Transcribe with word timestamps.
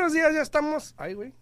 buenos 0.00 0.14
días, 0.14 0.32
ya 0.32 0.40
estamos. 0.40 0.94
Ay, 0.96 1.12
güey. 1.12 1.34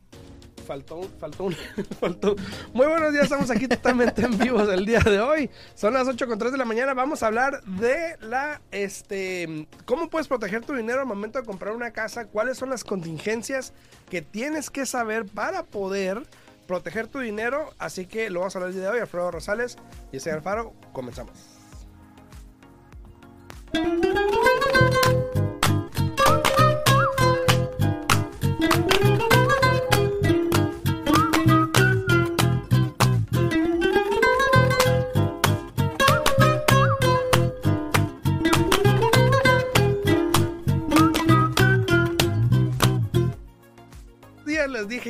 Faltó, 0.66 1.00
faltó 1.20 1.44
un, 1.44 1.54
faltó. 2.00 2.34
Muy 2.72 2.88
buenos 2.88 3.12
días, 3.12 3.24
estamos 3.24 3.50
aquí 3.52 3.68
totalmente 3.68 4.22
en 4.22 4.36
vivo 4.36 4.60
el 4.60 4.84
día 4.84 4.98
de 4.98 5.20
hoy. 5.20 5.48
Son 5.76 5.94
las 5.94 6.08
8 6.08 6.26
con 6.26 6.40
3 6.40 6.50
de 6.50 6.58
la 6.58 6.64
mañana. 6.64 6.92
Vamos 6.92 7.22
a 7.22 7.28
hablar 7.28 7.62
de 7.62 8.16
la, 8.20 8.60
este, 8.72 9.68
cómo 9.84 10.10
puedes 10.10 10.26
proteger 10.26 10.64
tu 10.64 10.74
dinero 10.74 10.98
al 11.00 11.06
momento 11.06 11.38
de 11.38 11.46
comprar 11.46 11.72
una 11.72 11.92
casa, 11.92 12.26
cuáles 12.26 12.58
son 12.58 12.68
las 12.68 12.82
contingencias 12.82 13.72
que 14.10 14.22
tienes 14.22 14.70
que 14.70 14.86
saber 14.86 15.24
para 15.24 15.62
poder 15.62 16.26
proteger 16.66 17.06
tu 17.06 17.20
dinero. 17.20 17.72
Así 17.78 18.06
que 18.06 18.28
lo 18.28 18.40
vamos 18.40 18.56
a 18.56 18.58
hablar 18.58 18.70
el 18.70 18.74
día 18.74 18.84
de 18.86 18.90
hoy. 18.90 18.98
Alfredo 18.98 19.30
Rosales 19.30 19.76
y 20.10 20.16
ese 20.16 20.32
Alfaro, 20.32 20.74
comenzamos. 20.92 21.58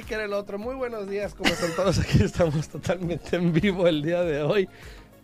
Que 0.02 0.14
era 0.14 0.24
el 0.24 0.32
otro. 0.32 0.58
Muy 0.58 0.74
buenos 0.74 1.08
días, 1.08 1.34
como 1.34 1.50
están 1.50 1.72
todos 1.76 1.98
aquí? 1.98 2.22
Estamos 2.22 2.68
totalmente 2.68 3.36
en 3.36 3.52
vivo 3.52 3.86
el 3.86 4.02
día 4.02 4.22
de 4.22 4.42
hoy. 4.42 4.68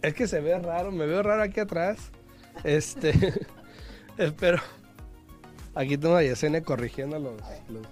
Es 0.03 0.15
que 0.15 0.27
se 0.29 0.41
ve 0.41 0.59
raro, 0.59 0.93
me 0.93 1.07
veo 1.07 1.23
raro 1.23 1.43
aquí 1.43 1.61
atrás. 1.61 1.99
Este, 2.63 3.13
espero. 4.19 4.61
Aquí 5.75 5.99
tengo 5.99 6.17
a 6.17 6.23
Yesenia 6.23 6.63
corrigiendo 6.63 7.19
los, 7.19 7.35
los- 7.69 7.87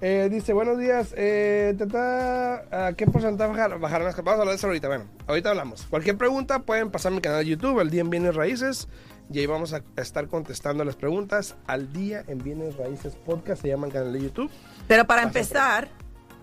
Eh, 0.00 0.28
dice, 0.30 0.52
buenos 0.52 0.78
días, 0.78 1.12
eh, 1.16 1.74
tata, 1.78 2.86
¿a 2.88 2.92
qué 2.92 3.06
porcentaje 3.06 3.50
bajar- 3.50 3.80
bajarán 3.80 4.04
las 4.06 4.16
Vamos 4.16 4.28
a 4.28 4.32
hablar 4.34 4.48
de 4.50 4.54
eso 4.56 4.66
ahorita, 4.68 4.86
bueno, 4.88 5.04
ahorita 5.26 5.50
hablamos. 5.50 5.86
Cualquier 5.90 6.16
pregunta 6.16 6.60
pueden 6.60 6.90
pasar 6.90 7.10
a 7.12 7.14
mi 7.16 7.20
canal 7.20 7.40
de 7.44 7.50
YouTube, 7.50 7.80
El 7.80 7.90
Día 7.90 8.02
en 8.02 8.10
Bienes 8.10 8.36
Raíces, 8.36 8.86
y 9.32 9.38
ahí 9.40 9.46
vamos 9.46 9.72
a 9.72 9.82
estar 9.96 10.28
contestando 10.28 10.84
las 10.84 10.94
preguntas 10.96 11.56
al 11.66 11.92
Día 11.92 12.22
en 12.28 12.38
Bienes 12.38 12.76
Raíces 12.76 13.14
Podcast, 13.16 13.62
se 13.62 13.68
llama 13.68 13.86
el 13.88 13.92
canal 13.92 14.12
de 14.12 14.20
YouTube. 14.22 14.50
Pero 14.86 15.04
para 15.06 15.22
Pasa, 15.22 15.38
empezar, 15.40 15.88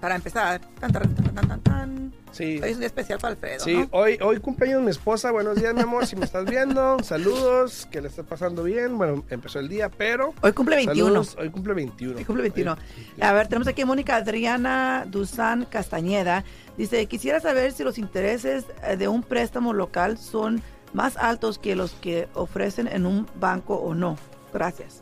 para 0.04 0.16
empezar, 0.16 0.60
tan, 0.82 0.92
tan, 0.92 1.16
tan, 1.16 1.34
tan, 1.34 1.48
tan, 1.48 1.62
tan. 1.62 2.14
Sí. 2.34 2.60
Hoy 2.62 2.70
es 2.72 2.74
un 2.74 2.80
día 2.80 2.88
especial 2.88 3.20
para 3.20 3.36
Alfredo, 3.36 3.64
Sí, 3.64 3.74
¿no? 3.78 3.88
hoy, 3.92 4.18
hoy 4.22 4.38
cumpleaños 4.42 4.82
mi 4.82 4.90
esposa. 4.92 5.32
Buenos 5.32 5.56
días, 5.56 5.74
mi 5.74 5.80
amor. 5.80 6.06
Si 6.06 6.18
me 6.18 6.26
estás 6.26 6.44
viendo, 6.44 6.98
saludos. 7.04 7.88
Que 7.90 8.02
le 8.02 8.10
estés 8.10 8.26
pasando 8.26 8.64
bien. 8.64 8.98
Bueno, 8.98 9.24
empezó 9.30 9.60
el 9.60 9.70
día, 9.70 9.88
pero. 9.90 10.34
Hoy 10.42 10.52
cumple 10.52 10.76
21. 10.76 11.06
Saludos, 11.24 11.38
hoy 11.40 11.50
cumple 11.52 11.74
21. 11.74 12.18
Hoy 12.18 12.26
cumple 12.26 12.42
21. 12.42 12.74
Hoy- 12.74 13.22
A 13.22 13.32
ver, 13.32 13.48
tenemos 13.48 13.70
aquí 13.70 13.84
a 13.84 13.86
Mónica 13.86 14.18
Adriana 14.18 15.06
Duzán 15.08 15.64
Castañeda. 15.70 16.44
Dice, 16.78 17.06
quisiera 17.06 17.40
saber 17.40 17.72
si 17.72 17.86
los 17.86 17.98
intereses 17.98 18.66
eh, 18.86 18.98
de 18.98 19.08
un 19.08 19.24
préstamo 19.24 19.72
local 19.72 20.18
son 20.18 20.62
más 20.92 21.16
altos 21.16 21.60
que 21.60 21.78
los 21.78 21.94
que 21.94 22.28
ofrecen 22.34 22.88
en 22.90 23.06
un 23.06 23.26
banco 23.40 23.76
o 23.76 23.96
no. 23.96 24.18
Gracias. 24.54 25.02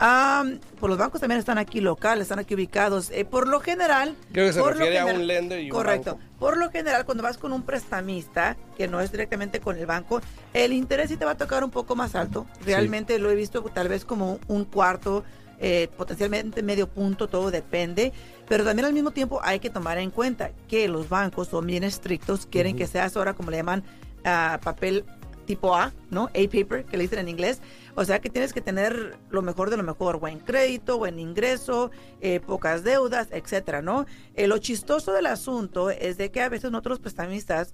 Ah, 0.00 0.44
pues 0.78 0.88
los 0.88 0.98
bancos 0.98 1.20
también 1.20 1.40
están 1.40 1.58
aquí 1.58 1.80
locales, 1.80 2.22
están 2.22 2.38
aquí 2.38 2.54
ubicados. 2.54 3.10
Eh, 3.10 3.24
por 3.24 3.48
lo 3.48 3.60
general... 3.60 4.14
Creo 4.32 4.46
que 4.46 4.52
se 4.52 4.60
por 4.60 4.74
lo 4.74 4.78
refiere 4.78 4.98
a 5.00 5.06
un 5.06 5.26
lender 5.26 5.60
y 5.60 5.64
un 5.64 5.70
Correcto. 5.70 6.12
banco. 6.14 6.26
Por 6.38 6.56
lo 6.56 6.70
general, 6.70 7.04
cuando 7.04 7.24
vas 7.24 7.36
con 7.36 7.52
un 7.52 7.62
prestamista, 7.62 8.56
que 8.76 8.86
no 8.86 9.00
es 9.00 9.10
directamente 9.10 9.60
con 9.60 9.76
el 9.76 9.86
banco, 9.86 10.20
el 10.54 10.72
interés 10.72 11.08
sí 11.08 11.16
te 11.16 11.24
va 11.24 11.32
a 11.32 11.36
tocar 11.36 11.64
un 11.64 11.70
poco 11.70 11.96
más 11.96 12.14
alto. 12.14 12.46
Realmente 12.64 13.18
lo 13.18 13.30
he 13.30 13.34
visto 13.34 13.60
tal 13.62 13.88
vez 13.88 14.04
como 14.04 14.38
un 14.46 14.64
cuarto, 14.64 15.24
eh, 15.58 15.88
potencialmente 15.96 16.62
medio 16.62 16.88
punto, 16.88 17.26
todo 17.26 17.50
depende. 17.50 18.12
Pero 18.48 18.64
también 18.64 18.86
al 18.86 18.92
mismo 18.92 19.10
tiempo 19.10 19.40
hay 19.42 19.58
que 19.58 19.70
tomar 19.70 19.98
en 19.98 20.10
cuenta 20.10 20.52
que 20.68 20.86
los 20.86 21.08
bancos 21.08 21.48
son 21.48 21.66
bien 21.66 21.82
estrictos, 21.82 22.46
quieren 22.46 22.76
que 22.76 22.86
seas 22.86 23.16
ahora 23.16 23.34
como 23.34 23.50
le 23.50 23.56
llaman 23.56 23.82
ah, 24.24 24.60
papel 24.62 25.04
tipo 25.48 25.74
A, 25.74 25.94
¿no? 26.10 26.24
A-paper, 26.26 26.84
que 26.84 26.98
le 26.98 27.04
dicen 27.04 27.18
en 27.20 27.28
inglés. 27.30 27.60
O 27.94 28.04
sea 28.04 28.20
que 28.20 28.28
tienes 28.28 28.52
que 28.52 28.60
tener 28.60 29.18
lo 29.30 29.40
mejor 29.40 29.70
de 29.70 29.78
lo 29.78 29.82
mejor, 29.82 30.20
buen 30.20 30.40
crédito, 30.40 30.98
buen 30.98 31.18
ingreso, 31.18 31.90
eh, 32.20 32.38
pocas 32.38 32.84
deudas, 32.84 33.28
etcétera, 33.32 33.80
¿no? 33.80 34.04
Eh, 34.34 34.46
lo 34.46 34.58
chistoso 34.58 35.12
del 35.12 35.24
asunto 35.24 35.88
es 35.88 36.18
de 36.18 36.30
que 36.30 36.42
a 36.42 36.50
veces 36.50 36.70
nosotros 36.70 37.00
prestamistas, 37.00 37.72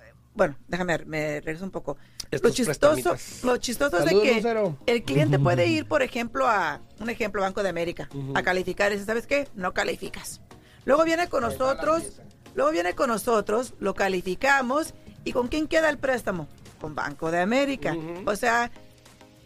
eh, 0.00 0.12
bueno, 0.34 0.56
déjame 0.68 0.98
ver, 0.98 1.06
me 1.06 1.40
regreso 1.40 1.64
un 1.64 1.70
poco. 1.70 1.96
Lo 2.30 2.50
chistoso, 2.50 3.16
lo 3.42 3.56
chistoso 3.56 3.98
es 3.98 4.04
de 4.04 4.20
que 4.20 4.34
Lucero. 4.34 4.76
el 4.84 5.02
cliente 5.02 5.38
puede 5.48 5.66
ir, 5.66 5.86
por 5.86 6.02
ejemplo, 6.02 6.46
a 6.46 6.82
un 7.00 7.08
ejemplo 7.08 7.40
Banco 7.40 7.62
de 7.62 7.70
América, 7.70 8.10
a 8.34 8.42
calificar 8.42 8.92
y 8.92 8.96
dice, 8.96 9.06
¿sabes 9.06 9.26
qué? 9.26 9.48
No 9.54 9.72
calificas. 9.72 10.42
Luego 10.84 11.04
viene 11.04 11.28
con 11.28 11.40
nosotros, 11.40 12.20
luego 12.54 12.70
viene 12.70 12.94
con 12.94 13.08
nosotros, 13.08 13.72
lo 13.80 13.94
calificamos 13.94 14.92
y 15.24 15.32
¿con 15.32 15.48
quién 15.48 15.68
queda 15.68 15.88
el 15.88 15.96
préstamo? 15.96 16.48
Con 16.84 16.94
Banco 16.94 17.30
de 17.30 17.40
América. 17.40 17.96
O 18.26 18.36
sea, 18.36 18.70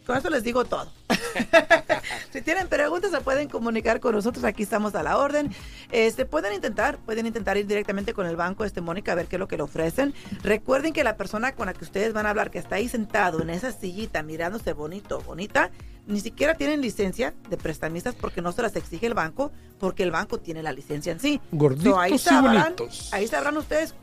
con 0.05 0.17
eso 0.17 0.29
les 0.29 0.43
digo 0.43 0.65
todo. 0.65 0.91
si 2.33 2.43
tienen 2.43 2.67
preguntas 2.67 3.13
se 3.13 3.21
pueden 3.21 3.49
comunicar 3.49 4.01
con 4.01 4.17
nosotros, 4.17 4.45
aquí 4.45 4.65
estamos 4.65 4.97
a 4.97 5.05
la 5.05 5.19
orden. 5.19 5.55
Este 5.93 6.25
pueden 6.25 6.53
intentar, 6.53 6.99
pueden 6.99 7.27
intentar 7.27 7.57
ir 7.57 7.69
directamente 7.69 8.13
con 8.13 8.27
el 8.27 8.35
banco 8.35 8.65
este 8.65 8.81
Mónica 8.81 9.13
a 9.13 9.15
ver 9.15 9.29
qué 9.29 9.37
es 9.37 9.39
lo 9.39 9.47
que 9.47 9.57
le 9.57 9.63
ofrecen. 9.63 10.15
Recuerden 10.43 10.93
que 10.93 11.05
la 11.05 11.17
persona 11.17 11.53
con 11.53 11.67
la 11.67 11.75
que 11.75 11.85
ustedes 11.85 12.13
van 12.13 12.27
a 12.27 12.31
hablar 12.31 12.51
que 12.51 12.59
está 12.59 12.75
ahí 12.75 12.89
sentado 12.89 13.41
en 13.41 13.51
esa 13.51 13.71
sillita 13.71 14.25
mirándose 14.25 14.73
bonito, 14.73 15.21
bonita, 15.21 15.71
ni 16.09 16.19
siquiera 16.19 16.57
tienen 16.57 16.81
licencia 16.81 17.35
de 17.49 17.57
prestamistas 17.57 18.17
porque 18.17 18.43
no 18.43 18.51
se 18.51 18.63
las 18.63 18.75
exige 18.75 19.07
el 19.07 19.15
banco, 19.15 19.53
porque 19.79 20.03
el 20.03 20.11
banco 20.11 20.41
tiene 20.41 20.65
la 20.65 20.73
licencia 20.73 21.13
en 21.13 21.21
sí. 21.21 21.41
Gorditos 21.53 21.99
ahí 21.99 22.15
y 22.15 22.19
sabrán, 22.19 22.75
bonitos. 22.75 23.13
ahí 23.13 23.29
sabrán 23.29 23.57
ustedes 23.57 23.95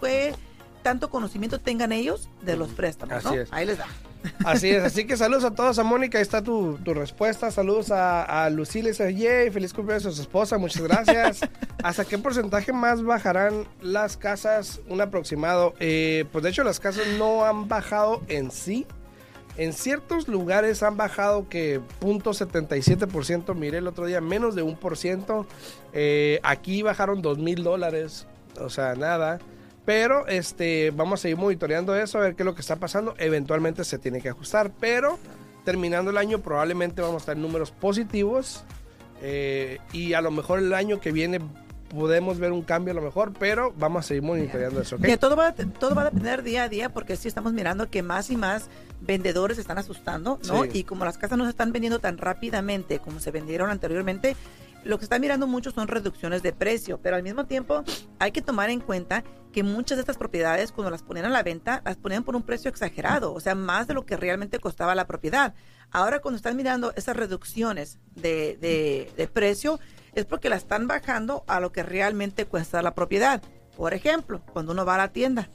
qué 0.00 0.34
tanto 0.88 1.10
conocimiento 1.10 1.60
tengan 1.60 1.92
ellos 1.92 2.30
de 2.40 2.56
los 2.56 2.70
préstamos, 2.70 3.14
Así 3.14 3.26
¿no? 3.26 3.42
es. 3.42 3.52
Ahí 3.52 3.66
les 3.66 3.76
da. 3.76 3.84
Así 4.46 4.70
es, 4.70 4.82
así 4.82 5.06
que 5.06 5.16
saludos 5.18 5.44
a 5.44 5.50
todos, 5.50 5.78
a 5.78 5.84
Mónica, 5.84 6.16
ahí 6.16 6.22
está 6.22 6.42
tu, 6.42 6.78
tu 6.82 6.94
respuesta. 6.94 7.50
Saludos 7.50 7.90
a, 7.90 8.22
a 8.44 8.48
Lucille, 8.48 8.94
yay, 9.14 9.50
feliz 9.50 9.74
cumpleaños 9.74 10.06
a 10.06 10.12
su 10.12 10.22
esposa, 10.22 10.56
muchas 10.56 10.82
gracias. 10.82 11.40
¿Hasta 11.82 12.06
qué 12.06 12.16
porcentaje 12.16 12.72
más 12.72 13.02
bajarán 13.02 13.66
las 13.82 14.16
casas? 14.16 14.80
Un 14.88 15.02
aproximado. 15.02 15.74
Eh, 15.78 16.24
pues 16.32 16.42
de 16.42 16.48
hecho 16.48 16.64
las 16.64 16.80
casas 16.80 17.04
no 17.18 17.44
han 17.44 17.68
bajado 17.68 18.22
en 18.28 18.50
sí. 18.50 18.86
En 19.58 19.74
ciertos 19.74 20.26
lugares 20.26 20.82
han 20.82 20.96
bajado 20.96 21.50
que 21.50 21.82
0.77%, 22.00 23.54
miré 23.54 23.76
el 23.76 23.88
otro 23.88 24.06
día, 24.06 24.22
menos 24.22 24.54
de 24.54 24.62
un 24.62 24.74
por 24.74 24.96
ciento. 24.96 25.46
Eh, 25.92 26.40
aquí 26.44 26.80
bajaron 26.80 27.20
dos 27.20 27.36
mil 27.36 27.62
dólares, 27.62 28.26
o 28.58 28.70
sea, 28.70 28.94
nada. 28.94 29.38
Pero 29.88 30.26
este, 30.26 30.90
vamos 30.90 31.18
a 31.18 31.22
seguir 31.22 31.38
monitoreando 31.38 31.96
eso, 31.96 32.18
a 32.18 32.20
ver 32.20 32.34
qué 32.34 32.42
es 32.42 32.44
lo 32.44 32.54
que 32.54 32.60
está 32.60 32.76
pasando. 32.76 33.14
Eventualmente 33.16 33.84
se 33.84 33.96
tiene 33.98 34.20
que 34.20 34.28
ajustar, 34.28 34.70
pero 34.78 35.18
terminando 35.64 36.10
el 36.10 36.18
año 36.18 36.40
probablemente 36.40 37.00
vamos 37.00 37.14
a 37.14 37.18
estar 37.22 37.36
en 37.36 37.40
números 37.42 37.70
positivos. 37.70 38.64
eh, 39.22 39.78
y 39.94 40.12
a 40.12 40.20
lo 40.20 40.30
mejor 40.30 40.58
el 40.58 40.74
año 40.74 41.00
que 41.00 41.10
viene 41.10 41.40
podemos 41.88 42.38
ver 42.38 42.52
un 42.52 42.60
cambio 42.60 42.92
a 42.92 42.94
lo 42.96 43.00
mejor, 43.00 43.32
pero 43.38 43.72
vamos 43.78 44.04
a 44.04 44.08
seguir 44.08 44.22
monitoreando 44.24 44.82
eso, 44.82 44.96
¿ok? 44.96 45.02
Que 45.06 45.16
todo 45.16 45.36
va, 45.36 45.48
a- 45.48 45.54
todo 45.54 45.94
va 45.94 46.02
a 46.02 46.10
depender 46.10 46.42
día 46.42 46.64
a 46.64 46.68
día 46.68 46.90
porque 46.90 47.16
sí 47.16 47.26
estamos 47.26 47.54
mirando 47.54 47.88
que 47.88 48.02
más 48.02 48.28
y 48.28 48.36
más 48.36 48.68
vendedores 49.00 49.56
se 49.56 49.62
están 49.62 49.78
asustando, 49.78 50.38
¿no? 50.46 50.64
Sí. 50.64 50.70
Y 50.74 50.84
como 50.84 51.06
las 51.06 51.16
casas 51.16 51.38
no 51.38 51.44
se 51.44 51.50
están 51.50 51.72
vendiendo 51.72 51.98
tan 51.98 52.18
rápidamente 52.18 52.98
como 52.98 53.20
se 53.20 53.30
vendieron 53.30 53.70
anteriormente, 53.70 54.36
lo 54.84 54.98
que 54.98 55.04
está 55.04 55.18
mirando 55.18 55.46
mucho 55.46 55.70
son 55.70 55.88
reducciones 55.88 56.42
de 56.42 56.52
precio, 56.52 56.98
pero 57.02 57.16
al 57.16 57.22
mismo 57.22 57.46
tiempo 57.46 57.84
hay 58.18 58.32
que 58.32 58.42
tomar 58.42 58.70
en 58.70 58.80
cuenta 58.80 59.24
que 59.52 59.62
muchas 59.62 59.96
de 59.96 60.02
estas 60.02 60.16
propiedades 60.18 60.72
cuando 60.72 60.90
las 60.90 61.02
ponían 61.02 61.26
a 61.26 61.30
la 61.30 61.42
venta 61.42 61.82
las 61.84 61.96
ponían 61.96 62.22
por 62.24 62.36
un 62.36 62.42
precio 62.42 62.70
exagerado, 62.70 63.32
o 63.34 63.40
sea, 63.40 63.54
más 63.54 63.86
de 63.86 63.94
lo 63.94 64.06
que 64.06 64.16
realmente 64.16 64.58
costaba 64.58 64.94
la 64.94 65.06
propiedad. 65.06 65.54
Ahora 65.90 66.20
cuando 66.20 66.36
están 66.36 66.56
mirando 66.56 66.92
esas 66.96 67.16
reducciones 67.16 67.98
de, 68.14 68.56
de- 68.60 69.10
de 69.16 69.26
precio 69.26 69.80
es 70.14 70.24
porque 70.26 70.48
la 70.48 70.56
están 70.56 70.86
bajando 70.86 71.44
a 71.46 71.60
lo 71.60 71.72
que 71.72 71.82
realmente 71.82 72.44
cuesta 72.46 72.82
la 72.82 72.94
propiedad. 72.94 73.42
Por 73.76 73.94
ejemplo, 73.94 74.42
cuando 74.52 74.72
uno 74.72 74.84
va 74.84 74.96
a 74.96 74.98
la 74.98 75.12
tienda 75.12 75.48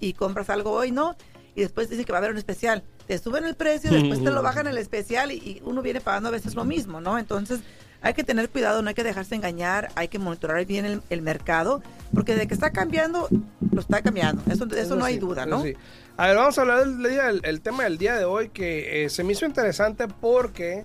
y 0.00 0.12
compras 0.12 0.50
algo 0.50 0.70
hoy, 0.72 0.90
no, 0.92 1.16
y 1.54 1.62
después 1.62 1.88
dice 1.90 2.04
que 2.04 2.12
va 2.12 2.18
a 2.18 2.20
haber 2.20 2.30
un 2.32 2.38
especial. 2.38 2.84
Te 3.06 3.18
suben 3.18 3.44
el 3.44 3.56
precio, 3.56 3.90
después 3.90 4.22
te 4.22 4.30
lo 4.30 4.42
bajan 4.42 4.66
el 4.68 4.78
especial 4.78 5.32
y, 5.32 5.36
y 5.36 5.62
uno 5.64 5.82
viene 5.82 6.00
pagando 6.00 6.28
a 6.28 6.32
veces 6.32 6.54
lo 6.54 6.64
mismo, 6.64 7.00
¿no? 7.00 7.18
Entonces 7.18 7.60
hay 8.02 8.14
que 8.14 8.24
tener 8.24 8.48
cuidado, 8.48 8.82
no 8.82 8.88
hay 8.88 8.94
que 8.94 9.04
dejarse 9.04 9.34
engañar, 9.34 9.90
hay 9.94 10.08
que 10.08 10.18
monitorar 10.18 10.64
bien 10.64 10.84
el, 10.84 11.02
el 11.10 11.22
mercado, 11.22 11.82
porque 12.14 12.34
de 12.34 12.46
que 12.46 12.54
está 12.54 12.70
cambiando, 12.70 13.28
lo 13.72 13.80
está 13.80 14.02
cambiando. 14.02 14.42
Eso, 14.50 14.66
eso 14.74 14.96
no 14.96 15.04
hay 15.04 15.14
sí, 15.14 15.20
duda, 15.20 15.46
¿no? 15.46 15.62
sí. 15.62 15.74
A 16.16 16.26
ver, 16.26 16.36
vamos 16.36 16.58
a 16.58 16.60
hablar 16.62 16.86
del 16.86 17.40
el 17.44 17.60
tema 17.60 17.84
del 17.84 17.98
día 17.98 18.16
de 18.16 18.24
hoy 18.24 18.50
que 18.50 19.04
eh, 19.04 19.10
se 19.10 19.24
me 19.24 19.32
hizo 19.32 19.46
interesante 19.46 20.06
porque 20.08 20.84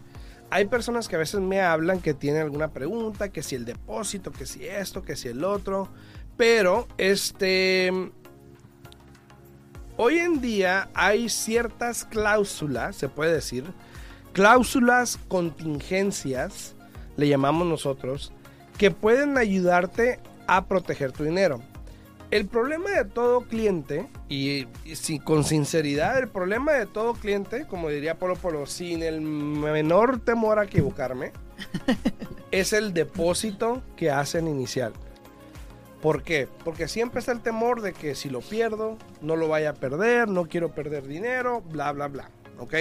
hay 0.50 0.66
personas 0.66 1.08
que 1.08 1.16
a 1.16 1.20
veces 1.20 1.42
me 1.42 1.62
hablan 1.62 2.00
que 2.00 2.14
tienen 2.14 2.44
alguna 2.44 2.70
pregunta, 2.70 3.30
que 3.30 3.44
si 3.44 3.56
el 3.56 3.66
depósito, 3.66 4.32
que 4.32 4.46
si 4.46 4.66
esto, 4.66 5.02
que 5.02 5.16
si 5.16 5.28
el 5.28 5.44
otro, 5.44 5.90
pero 6.38 6.88
este 6.98 7.92
hoy 9.98 10.20
en 10.20 10.42
día 10.42 10.90
hay 10.94 11.30
ciertas 11.30 12.06
cláusulas, 12.06 12.96
se 12.96 13.10
puede 13.10 13.34
decir, 13.34 13.66
cláusulas 14.34 15.18
contingencias, 15.28 16.75
le 17.18 17.28
llamamos 17.28 17.68
nosotros, 17.68 18.32
que 18.78 18.92
pueden 18.92 19.38
ayudarte 19.38 20.20
a 20.48 20.66
proteger 20.66 21.12
tu 21.12 21.24
dinero. 21.24 21.62
El 22.32 22.48
problema 22.48 22.90
de 22.90 23.06
todo 23.06 23.42
cliente, 23.42 24.08
y, 24.30 24.68
y 24.84 24.96
si- 24.96 25.20
con 25.20 25.44
sinceridad, 25.44 26.18
el 26.18 26.28
problema 26.28 26.74
de 26.74 26.86
todo 26.88 27.14
cliente, 27.14 27.66
como 27.68 27.90
diría 27.90 28.18
Polo 28.18 28.36
Polo, 28.36 28.66
sin 28.66 29.04
el 29.04 29.22
menor 29.22 30.20
temor 30.20 30.60
a 30.60 30.64
equivocarme, 30.66 31.32
es 32.52 32.74
el 32.74 32.94
depósito 32.94 33.82
que 33.96 34.10
hacen 34.12 34.48
inicial. 34.48 34.92
¿Por 36.02 36.24
qué? 36.24 36.48
Porque 36.64 36.88
siempre 36.88 37.20
está 37.20 37.32
el 37.32 37.42
temor 37.42 37.82
de 37.82 37.94
que 37.94 38.16
si 38.16 38.30
lo 38.30 38.42
pierdo, 38.42 38.98
no 39.22 39.36
lo 39.36 39.48
vaya 39.48 39.72
a 39.72 39.74
perder, 39.74 40.28
no 40.28 40.46
quiero 40.48 40.72
perder 40.72 41.08
dinero, 41.08 41.62
bla, 41.62 41.92
bla, 41.94 42.08
bla. 42.08 42.30
¿Ok? 42.60 42.74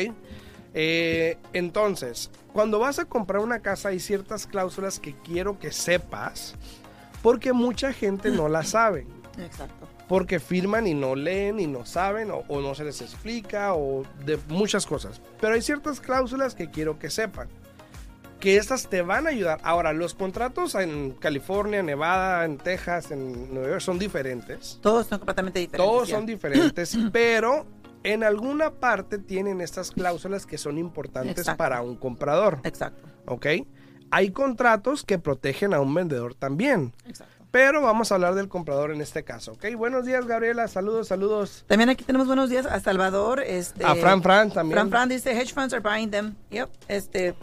Eh, 0.75 1.39
entonces, 1.53 2.31
cuando 2.53 2.81
vas 2.81 2.99
a 2.99 3.05
comprar 3.05 3.41
una 3.41 3.61
casa 3.61 3.91
hay 3.91 4.01
ciertas 4.01 4.47
cláusulas 4.47 4.99
que 4.99 5.15
quiero 5.15 5.59
que 5.59 5.71
sepas 5.71 6.57
porque 7.23 7.53
mucha 7.53 7.93
gente 7.93 8.31
no 8.31 8.49
las 8.49 8.71
sabe. 8.71 9.07
Exacto. 9.39 9.89
Porque 10.09 10.41
firman 10.41 10.87
y 10.87 10.93
no 10.93 11.15
leen 11.15 11.59
y 11.59 11.67
no 11.67 11.87
saben 11.87 12.31
o, 12.31 12.45
o 12.49 12.61
no 12.61 12.75
se 12.75 12.85
les 12.85 13.01
explica 13.01 13.75
o 13.75 14.03
de 14.27 14.39
muchas 14.49 14.85
cosas. 14.85 15.23
Pero 15.41 15.55
hay 15.55 15.63
ciertas 15.63 16.01
cláusulas 16.01 16.55
que 16.55 16.71
quiero 16.71 16.99
que 16.99 17.09
sepan. 17.09 17.49
Que 18.41 18.59
estas 18.59 18.91
te 18.91 19.01
van 19.01 19.27
a 19.27 19.31
ayudar. 19.31 19.59
Ahora, 19.63 19.95
los 19.95 20.13
contratos 20.13 20.75
en 20.75 21.13
California, 21.13 21.83
Nevada, 21.83 22.45
en 22.45 22.59
Texas, 22.59 23.11
en 23.11 23.55
Nueva 23.55 23.71
York 23.71 23.81
son 23.81 23.99
diferentes. 23.99 24.79
Todos 24.83 25.07
son 25.07 25.19
completamente 25.21 25.61
diferentes. 25.61 25.91
Todos 25.91 26.09
son 26.11 26.27
diferentes, 26.27 26.99
pero 27.13 27.65
en 28.05 28.23
alguna 28.23 28.71
parte 28.71 29.19
tienen 29.19 29.61
estas 29.61 29.91
cláusulas 29.91 30.47
que 30.47 30.59
son 30.59 30.79
importantes 30.79 31.39
Exacto. 31.39 31.59
para 31.59 31.83
un 31.83 31.97
comprador. 31.97 32.61
Exacto. 32.63 33.03
¿Ok? 33.27 33.47
Hay 34.11 34.31
contratos 34.31 35.03
que 35.03 35.19
protegen 35.19 35.75
a 35.75 35.81
un 35.81 35.93
vendedor 35.93 36.35
también. 36.35 36.93
Exacto. 37.07 37.33
Pero 37.51 37.81
vamos 37.83 38.11
a 38.11 38.17
hablar 38.17 38.35
del 38.35 38.49
comprador 38.49 38.91
en 38.91 39.01
este 39.01 39.23
caso, 39.23 39.53
¿ok? 39.53 39.65
Buenos 39.77 40.05
días, 40.05 40.27
Gabriela. 40.27 40.67
Saludos, 40.69 41.07
saludos. 41.09 41.65
También 41.69 41.89
aquí 41.89 42.03
tenemos 42.05 42.27
buenos 42.27 42.51
días 42.51 42.67
a 42.67 42.81
Salvador. 42.81 43.41
Este, 43.41 43.85
A 43.85 43.95
Fran 43.95 44.23
Fran 44.23 44.51
también. 44.51 44.75
Fran 44.77 44.91
Fran 44.91 45.09
dice, 45.09 45.33
hedge 45.41 45.53
funds 45.55 45.73
are 45.73 45.81
buying 45.81 46.11
them. 46.11 46.35
Yep. 46.51 46.69
Este, 46.89 47.35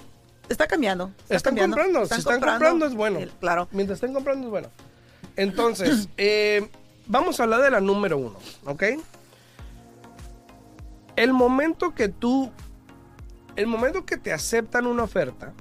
está 0.49 0.67
cambiando. 0.67 1.11
está 1.23 1.35
Están 1.37 1.55
cambiando. 1.55 1.77
comprando. 1.77 2.05
si 2.07 2.19
están 2.19 2.39
comprando 2.41 2.85
es 2.87 2.93
bueno. 2.93 3.19
El- 3.19 3.29
claro. 3.31 3.69
Mientras 3.71 3.97
estén 3.97 4.13
comprando 4.13 4.47
es 4.47 4.51
bueno. 4.51 4.67
Entonces, 5.37 6.09
eh, 6.17 6.69
vamos 7.07 7.39
a 7.39 7.43
hablar 7.43 7.61
de 7.61 7.71
la 7.71 7.79
número 7.79 8.17
uno, 8.17 8.37
¿ok? 8.65 8.83
El 11.21 11.33
momento 11.33 11.93
que 11.93 12.07
tú, 12.09 12.51
el 13.55 13.67
momento 13.67 14.05
que 14.05 14.17
te 14.17 14.33
aceptan 14.33 14.87
una 14.87 15.03
oferta, 15.03 15.53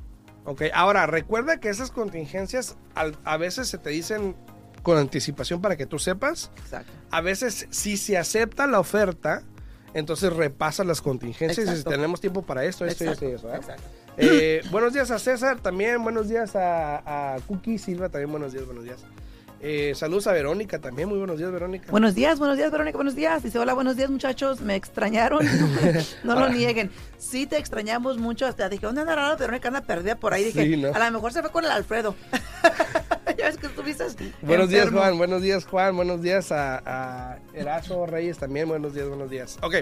¿ok? 0.44 0.62
Ahora, 0.72 1.06
recuerda 1.06 1.58
que 1.60 1.68
esas 1.68 1.90
contingencias 1.90 2.76
al- 2.94 3.16
a 3.24 3.36
veces 3.36 3.68
se 3.68 3.78
te 3.78 3.90
dicen 3.90 4.34
con 4.82 4.96
anticipación 4.96 5.60
para 5.60 5.76
que 5.76 5.84
tú 5.86 5.98
sepas. 5.98 6.50
Exacto. 6.56 6.90
A 7.10 7.20
veces, 7.20 7.66
si 7.70 7.96
se 7.98 8.16
acepta 8.16 8.66
la 8.66 8.80
oferta, 8.80 9.42
entonces 9.92 10.32
repasa 10.32 10.84
las 10.84 11.02
contingencias 11.02 11.68
y 11.68 11.76
si 11.76 11.84
tenemos 11.84 12.20
tiempo 12.20 12.42
para 12.42 12.64
esto, 12.64 12.86
esto 12.86 13.04
y 13.04 13.08
esto 13.08 13.28
y 13.28 13.32
eso. 13.32 13.52
¿eh? 13.54 13.60
Eh, 14.16 14.62
buenos 14.70 14.92
días 14.94 15.10
a 15.10 15.18
César 15.18 15.60
también, 15.60 16.02
buenos 16.02 16.28
días 16.28 16.56
a, 16.56 17.34
a 17.34 17.40
Cookie 17.40 17.76
Silva 17.78 18.08
también, 18.08 18.30
buenos 18.30 18.52
días, 18.52 18.64
buenos 18.64 18.84
días. 18.84 19.00
Eh, 19.62 19.92
saludos 19.94 20.26
a 20.26 20.32
Verónica 20.32 20.78
también, 20.78 21.06
muy 21.08 21.18
buenos 21.18 21.36
días 21.36 21.52
Verónica. 21.52 21.90
Buenos 21.90 22.14
días, 22.14 22.38
buenos 22.38 22.56
días, 22.56 22.70
Verónica, 22.70 22.96
buenos 22.96 23.14
días. 23.14 23.42
Dice, 23.42 23.58
hola, 23.58 23.74
buenos 23.74 23.94
días, 23.96 24.08
muchachos. 24.08 24.62
Me 24.62 24.74
extrañaron. 24.74 25.44
no 26.24 26.34
lo 26.40 26.48
nieguen. 26.48 26.90
Sí 27.18 27.46
te 27.46 27.58
extrañamos 27.58 28.16
mucho. 28.16 28.46
Hasta 28.46 28.70
dije, 28.70 28.86
¿dónde 28.86 29.02
anda 29.02 29.16
la 29.16 29.36
Verónica? 29.36 29.68
Anda 29.68 29.82
perdida 29.82 30.16
por 30.16 30.32
ahí. 30.32 30.44
Dije, 30.44 30.64
Sí, 30.64 30.76
¿no? 30.78 30.94
a 30.94 30.98
lo 30.98 31.12
mejor 31.12 31.32
se 31.34 31.42
fue 31.42 31.50
con 31.50 31.64
el 31.64 31.70
Alfredo. 31.70 32.14
ya 33.36 33.46
ves 33.46 33.58
que 33.58 33.66
estuviste 33.66 34.06
buenos 34.40 34.70
días. 34.70 34.90
Juan, 34.90 35.18
buenos 35.18 35.42
días 35.42 35.66
Juan, 35.66 35.94
buenos 35.94 36.22
días 36.22 36.52
a, 36.52 36.82
a 36.86 37.38
Erazo 37.52 38.06
Reyes 38.06 38.38
también, 38.38 38.66
buenos 38.68 38.94
días, 38.94 39.08
buenos 39.08 39.30
días. 39.30 39.58
Ok, 39.62 39.76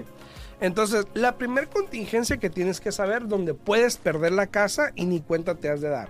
entonces 0.61 1.07
la 1.15 1.37
primer 1.39 1.69
contingencia 1.69 2.39
que 2.39 2.51
tienes 2.51 2.81
que 2.81 2.91
saber 2.91 3.29
donde 3.29 3.55
puedes 3.55 3.97
perder 3.97 4.33
la 4.33 4.49
casa 4.49 4.91
y 4.97 5.07
ni 5.07 5.21
cuenta 5.21 5.55
te 5.55 5.69
has 5.69 5.81
de 5.81 5.89
dar. 5.89 6.09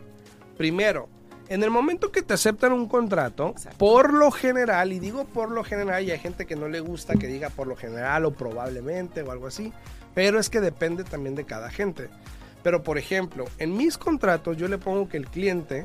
Primero, 0.56 1.08
en 1.48 1.62
el 1.62 1.70
momento 1.70 2.12
que 2.12 2.22
te 2.22 2.34
aceptan 2.34 2.72
un 2.72 2.88
contrato, 2.88 3.50
Exacto. 3.50 3.78
por 3.78 4.12
lo 4.12 4.30
general, 4.30 4.92
y 4.92 4.98
digo 4.98 5.24
por 5.24 5.50
lo 5.50 5.64
general, 5.64 6.04
y 6.04 6.10
hay 6.10 6.18
gente 6.18 6.46
que 6.46 6.56
no 6.56 6.68
le 6.68 6.80
gusta 6.80 7.14
que 7.14 7.26
diga 7.26 7.50
por 7.50 7.66
lo 7.66 7.76
general 7.76 8.24
o 8.24 8.32
probablemente 8.32 9.22
o 9.22 9.30
algo 9.30 9.46
así, 9.46 9.72
pero 10.14 10.38
es 10.38 10.50
que 10.50 10.60
depende 10.60 11.04
también 11.04 11.34
de 11.34 11.44
cada 11.44 11.70
gente. 11.70 12.08
Pero 12.62 12.82
por 12.82 12.98
ejemplo, 12.98 13.44
en 13.58 13.76
mis 13.76 13.96
contratos 13.98 14.56
yo 14.56 14.68
le 14.68 14.78
pongo 14.78 15.08
que 15.08 15.16
el 15.16 15.28
cliente, 15.28 15.84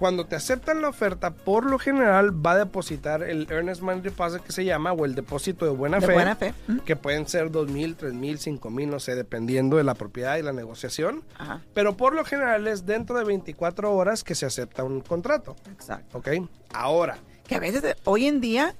cuando 0.00 0.24
te 0.24 0.34
aceptan 0.34 0.80
la 0.80 0.88
oferta, 0.88 1.30
por 1.34 1.66
lo 1.66 1.78
general 1.78 2.34
va 2.44 2.52
a 2.52 2.56
depositar 2.56 3.22
el 3.22 3.46
Earnest 3.50 3.82
Money 3.82 4.00
Deposit 4.00 4.40
que 4.40 4.50
se 4.50 4.64
llama, 4.64 4.92
o 4.92 5.04
el 5.04 5.14
depósito 5.14 5.66
de 5.66 5.72
buena 5.72 6.00
De 6.00 6.06
fe 6.06 6.14
buena 6.14 6.36
fe. 6.36 6.54
¿Mm? 6.68 6.78
que 6.78 6.96
pueden 6.96 7.28
ser 7.28 7.50
dos 7.50 7.68
mil, 7.68 7.96
tres 7.96 8.14
mil, 8.14 8.38
cinco 8.38 8.70
mil, 8.70 8.88
no 8.88 8.98
sé, 8.98 9.14
dependiendo 9.14 9.76
de 9.76 9.84
la 9.84 9.92
propiedad 9.92 10.38
y 10.38 10.42
la 10.42 10.54
negociación. 10.54 11.22
Ajá, 11.36 11.60
Pero 11.74 11.98
por 11.98 12.14
lo 12.14 12.24
general 12.24 12.66
es 12.66 12.86
dentro 12.86 13.18
de 13.18 13.24
24 13.24 13.94
horas 13.94 14.24
que 14.24 14.34
se 14.34 14.46
acepta 14.46 14.84
un 14.84 15.02
contrato, 15.02 15.54
exacto. 15.70 16.16
¿ok? 16.16 16.28
Ahora, 16.72 17.18
Que 17.46 17.56
a 17.56 17.60
veces, 17.60 17.84
eh, 17.84 17.94
hoy 18.04 18.26
en 18.26 18.40
día, 18.40 18.74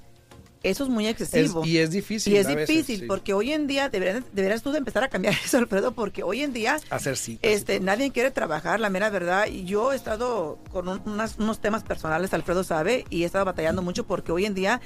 eso 0.63 0.83
es 0.83 0.89
muy 0.89 1.07
es- 1.07 1.19
excesivo. 1.19 1.65
y 1.65 1.77
es 1.77 1.89
difícil. 1.91 2.33
Y 2.33 2.37
es 2.37 2.47
veces, 2.47 2.67
difícil, 2.67 2.99
sí, 3.01 3.05
porque 3.07 3.33
hoy 3.33 3.51
en 3.51 3.67
día 3.67 3.89
deberías, 3.89 4.23
deberías 4.33 4.61
tú 4.61 4.71
de 4.71 4.77
empezar 4.77 5.03
a 5.03 5.09
cambiar 5.09 5.33
eso, 5.45 5.57
Alfredo, 5.57 5.93
porque 5.93 6.23
hoy 6.23 6.41
en 6.43 6.53
día 6.53 6.79
Hacer 6.89 7.17
citas. 7.17 7.49
este, 7.51 7.79
nadie 7.79 8.11
quiere 8.11 8.31
trabajar, 8.31 8.79
la 8.79 8.89
mera 8.89 9.09
verdad. 9.09 9.47
Y 9.47 9.63
yo 9.65 9.91
he 9.93 9.95
estado 9.95 10.59
con 10.71 10.87
un- 10.87 11.01
unas- 11.05 11.37
unos 11.39 11.59
temas 11.61 11.83
personales, 11.83 12.33
Alfredo 12.33 12.63
sabe, 12.63 13.05
y 13.09 13.23
he 13.23 13.25
estado 13.25 13.45
batallando 13.45 13.81
mucho 13.81 14.05
porque 14.05 14.31
hoy 14.31 14.45
en 14.45 14.53
día 14.53 14.81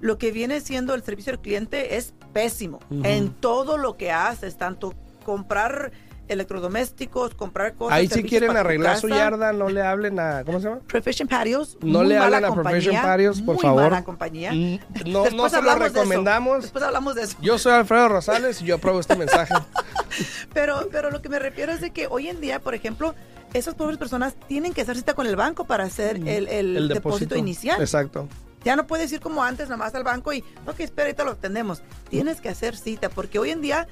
lo 0.00 0.18
que 0.18 0.30
viene 0.30 0.60
siendo 0.60 0.94
el 0.94 1.02
servicio 1.02 1.32
al 1.32 1.40
cliente 1.40 1.96
es 1.96 2.12
pésimo 2.32 2.80
en 3.02 3.30
todo 3.32 3.78
lo 3.78 3.96
que 3.96 4.12
haces, 4.12 4.56
tanto 4.58 4.92
comprar 5.24 5.90
electrodomésticos, 6.28 7.34
comprar 7.34 7.74
cosas. 7.74 7.96
Ahí 7.98 8.08
si 8.08 8.22
quieren 8.22 8.56
arreglar 8.56 8.98
su 8.98 9.08
yarda, 9.08 9.52
no 9.52 9.68
le 9.68 9.82
hablen 9.82 10.18
a... 10.20 10.44
¿Cómo 10.44 10.60
se 10.60 10.68
llama? 10.68 10.80
Profession 10.86 11.28
Patios. 11.28 11.76
No 11.82 12.02
le 12.04 12.18
hablen 12.18 12.44
a 12.44 12.48
compañía, 12.48 12.70
Profession 12.80 13.02
Patios, 13.02 13.40
por 13.42 13.54
muy 13.56 13.62
favor. 13.62 13.82
mala 13.84 14.04
compañía. 14.04 14.52
Mm, 14.52 14.78
No, 15.06 15.30
no 15.30 15.48
se 15.48 15.62
lo 15.62 15.72
de 15.74 15.78
recomendamos. 15.88 16.62
Después 16.62 16.84
hablamos 16.84 17.14
de 17.14 17.22
eso. 17.22 17.36
Yo 17.40 17.58
soy 17.58 17.72
Alfredo 17.72 18.08
Rosales 18.08 18.60
y 18.62 18.64
yo 18.66 18.76
apruebo 18.76 19.00
este 19.00 19.16
mensaje. 19.16 19.54
pero, 20.52 20.88
pero 20.90 21.10
lo 21.10 21.22
que 21.22 21.28
me 21.28 21.38
refiero 21.38 21.72
es 21.72 21.80
de 21.80 21.90
que 21.90 22.06
hoy 22.06 22.28
en 22.28 22.40
día, 22.40 22.60
por 22.60 22.74
ejemplo, 22.74 23.14
esas 23.54 23.74
pobres 23.74 23.98
personas 23.98 24.34
tienen 24.48 24.72
que 24.74 24.82
hacer 24.82 24.96
cita 24.96 25.14
con 25.14 25.26
el 25.26 25.36
banco 25.36 25.64
para 25.64 25.84
hacer 25.84 26.16
el, 26.16 26.48
el, 26.48 26.88
depósito. 26.88 27.36
inicial. 27.36 27.80
Exacto. 27.80 28.28
Ya 28.64 28.74
no 28.74 28.86
puedes 28.86 29.12
ir 29.12 29.20
como 29.20 29.44
antes, 29.44 29.68
nada 29.68 29.76
más 29.76 29.94
al 29.94 30.02
banco 30.02 30.32
y, 30.32 30.42
ok, 30.66 30.80
espera, 30.80 31.06
ahorita 31.06 31.24
lo 31.24 31.30
atendemos. 31.32 31.82
Tienes 32.10 32.40
que 32.40 32.48
hacer 32.48 32.76
cita, 32.76 33.08
porque 33.08 33.38
hoy 33.38 33.50
en 33.50 33.60
día 33.60 33.86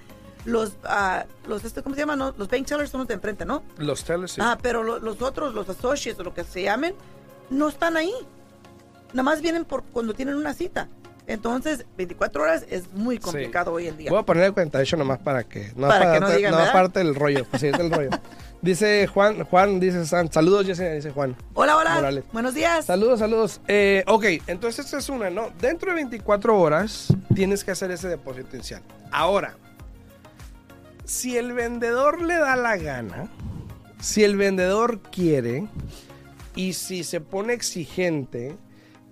los, 0.45 0.71
uh, 0.85 1.49
los 1.49 1.65
este, 1.65 1.83
¿cómo 1.83 1.95
se 1.95 2.03
llaman? 2.03 2.19
Los 2.19 2.49
bank 2.49 2.67
tellers 2.67 2.91
son 2.91 3.01
los 3.01 3.09
de 3.09 3.15
enfrente, 3.15 3.45
¿no? 3.45 3.63
Los 3.79 4.05
tellers, 4.05 4.33
sí. 4.33 4.41
Ah, 4.43 4.59
pero 4.61 4.83
los 4.83 5.23
otros, 5.23 5.55
los 5.55 5.69
associates 5.69 6.21
o 6.21 6.25
lo 6.25 6.35
que 6.35 6.45
se 6.45 6.63
llamen, 6.63 6.95
no 7.51 7.69
están 7.69 7.97
ahí. 7.97 8.13
Nada 9.13 9.23
más 9.23 9.41
vienen 9.41 9.65
por 9.65 9.85
cuando 9.85 10.15
tienen 10.15 10.35
una 10.35 10.55
cita. 10.55 10.89
Entonces, 11.27 11.87
24 11.97 12.43
horas 12.43 12.67
es 12.69 12.93
muy 12.93 13.19
complicado 13.19 13.73
hoy 13.73 13.89
en 13.89 13.97
día. 13.97 14.11
Voy 14.11 14.21
a 14.21 14.25
poner 14.25 14.53
cuenta 14.53 14.79
de 14.79 14.85
hecho 14.85 14.97
nomás 14.97 15.19
para 15.19 15.45
que 15.45 15.73
no, 15.75 15.89
para, 15.89 16.13
que 16.13 16.21
no 16.21 16.31
digan, 16.31 16.53
no 16.53 16.59
aparte 16.59 17.01
el 17.01 17.15
rollo, 17.15 17.47
pues, 17.51 17.63
el 17.63 17.91
rollo. 17.91 18.11
Dice 18.65 19.07
Juan, 19.09 19.45
Juan 19.45 19.79
dice 19.79 20.07
saludos 20.07 20.65
Jessica, 20.65 20.91
dice 20.93 21.11
Juan. 21.11 21.37
Hola, 21.53 21.77
hola. 21.77 22.23
Buenos 22.33 22.55
días. 22.55 22.87
Saludos, 22.87 23.19
saludos. 23.19 23.61
Eh, 23.69 24.03
ok, 24.07 24.25
entonces 24.47 24.87
esta 24.87 24.97
es 24.97 25.11
una, 25.11 25.29
¿no? 25.29 25.51
Dentro 25.61 25.91
de 25.91 25.97
24 25.97 26.59
horas 26.59 27.09
tienes 27.35 27.63
que 27.63 27.73
hacer 27.73 27.91
ese 27.91 28.09
depósito 28.09 28.57
inicial. 28.57 28.81
Ahora, 29.11 29.55
si 31.04 31.37
el 31.37 31.52
vendedor 31.52 32.23
le 32.23 32.34
da 32.34 32.56
la 32.56 32.76
gana, 32.76 33.28
si 34.00 34.25
el 34.25 34.37
vendedor 34.37 35.00
quiere 35.00 35.68
y 36.54 36.73
si 36.75 37.04
se 37.04 37.20
pone 37.20 37.52
exigente 37.52 38.56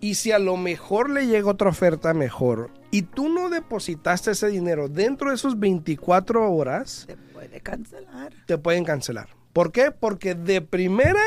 y 0.01 0.15
si 0.15 0.33
a 0.33 0.39
lo 0.39 0.57
mejor 0.57 1.11
le 1.11 1.27
llega 1.27 1.51
otra 1.51 1.69
oferta 1.69 2.15
mejor 2.15 2.71
y 2.91 3.03
tú 3.03 3.29
no 3.29 3.51
depositaste 3.51 4.33
ese 4.33 4.49
dinero 4.49 4.89
dentro 4.89 5.31
de 5.31 5.37
esos 5.37 5.59
24 5.59 6.53
horas, 6.53 7.05
te 7.07 7.17
puede 7.17 7.61
cancelar. 7.61 8.33
Te 8.47 8.59
pueden 8.59 8.85
cancelar. 8.85 9.29
¿Por 9.53 9.71
qué? 9.71 9.91
Porque 9.91 10.35
de 10.35 10.61
primera 10.61 11.23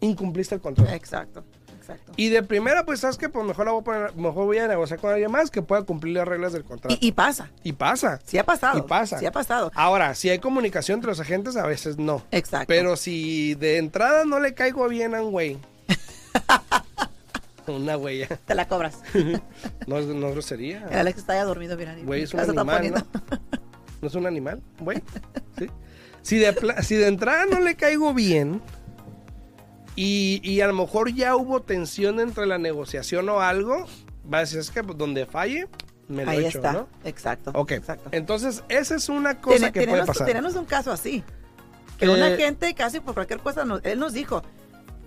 incumpliste 0.00 0.54
el 0.54 0.60
contrato. 0.60 0.92
Exacto. 0.92 1.44
Exacto. 1.86 2.12
Y 2.16 2.30
de 2.30 2.42
primera, 2.42 2.84
pues 2.84 3.00
sabes 3.00 3.16
que 3.16 3.28
pues 3.28 3.46
mejor, 3.46 3.66
la 3.66 3.72
voy, 3.72 3.80
a 3.80 3.84
poner, 3.84 4.16
mejor 4.16 4.46
voy 4.46 4.58
a 4.58 4.66
negociar 4.66 4.98
con 4.98 5.12
alguien 5.12 5.30
más 5.30 5.50
que 5.50 5.62
pueda 5.62 5.82
cumplir 5.82 6.14
las 6.14 6.26
reglas 6.26 6.52
del 6.52 6.64
contrato. 6.64 6.96
Y, 7.00 7.12
pasa. 7.12 7.50
Y 7.62 7.72
pasa. 7.74 8.20
Sí 8.24 8.38
ha 8.38 8.44
pasado. 8.44 8.78
Y 8.78 8.82
pasa. 8.82 9.18
Sí 9.18 9.26
ha 9.26 9.30
pasado. 9.30 9.70
Ahora, 9.74 10.14
si 10.16 10.28
hay 10.28 10.40
comunicación 10.40 10.96
entre 10.96 11.10
los 11.10 11.20
agentes, 11.20 11.56
a 11.56 11.66
veces 11.66 11.96
no. 11.98 12.24
Exacto. 12.32 12.66
Pero 12.66 12.96
si 12.96 13.54
de 13.54 13.76
entrada 13.78 14.24
no 14.24 14.40
le 14.40 14.54
caigo 14.54 14.88
bien 14.88 15.14
a 15.14 15.22
un 15.22 15.30
güey. 15.30 15.58
Una 17.68 17.96
huella. 17.96 18.28
Te 18.46 18.54
la 18.54 18.66
cobras. 18.66 19.00
no, 19.86 20.00
no 20.00 20.30
grosería. 20.30 20.86
El 20.90 20.98
Alex 20.98 21.18
está 21.18 21.34
ya 21.34 21.44
dormido, 21.44 21.76
mira. 21.76 21.94
Güey 22.02 22.22
es 22.22 22.34
un 22.34 22.40
animal, 22.40 22.90
¿no? 22.90 23.06
¿No 24.02 24.08
es 24.08 24.14
un 24.14 24.26
animal? 24.26 24.60
Güey. 24.80 25.02
¿Sí? 25.58 25.68
Si 26.22 26.38
de, 26.38 26.54
si 26.82 26.96
de 26.96 27.06
entrada 27.06 27.46
no 27.46 27.60
le 27.60 27.76
caigo 27.76 28.12
bien 28.12 28.60
y, 29.96 30.40
y, 30.42 30.60
a 30.60 30.66
lo 30.66 30.74
mejor 30.74 31.12
ya 31.12 31.34
hubo 31.36 31.60
tensión 31.62 32.20
entre 32.20 32.46
la 32.46 32.58
negociación 32.58 33.28
o 33.28 33.40
algo, 33.40 33.86
va 34.32 34.38
a 34.38 34.40
decir, 34.42 34.58
es 34.58 34.70
que 34.70 34.84
pues, 34.84 34.96
donde 34.98 35.26
falle, 35.26 35.68
me 36.08 36.24
lo 36.24 36.30
Ahí 36.30 36.46
echo, 36.46 36.58
está. 36.58 36.72
¿no? 36.72 36.88
Exacto. 37.04 37.50
Ok. 37.54 37.72
Exacto. 37.72 38.08
Entonces, 38.12 38.62
esa 38.68 38.94
es 38.94 39.08
una 39.08 39.40
cosa 39.40 39.72
que 39.72 39.86
puede 39.86 40.04
pasar. 40.04 40.26
Tenemos 40.26 40.54
un 40.54 40.64
caso 40.64 40.92
así. 40.92 41.24
Que 41.98 42.08
una 42.08 42.28
eh, 42.28 42.36
gente 42.36 42.74
casi 42.74 43.00
por 43.00 43.14
cualquier 43.14 43.40
cosa, 43.40 43.64
él 43.82 43.98
nos 43.98 44.12
dijo, 44.12 44.42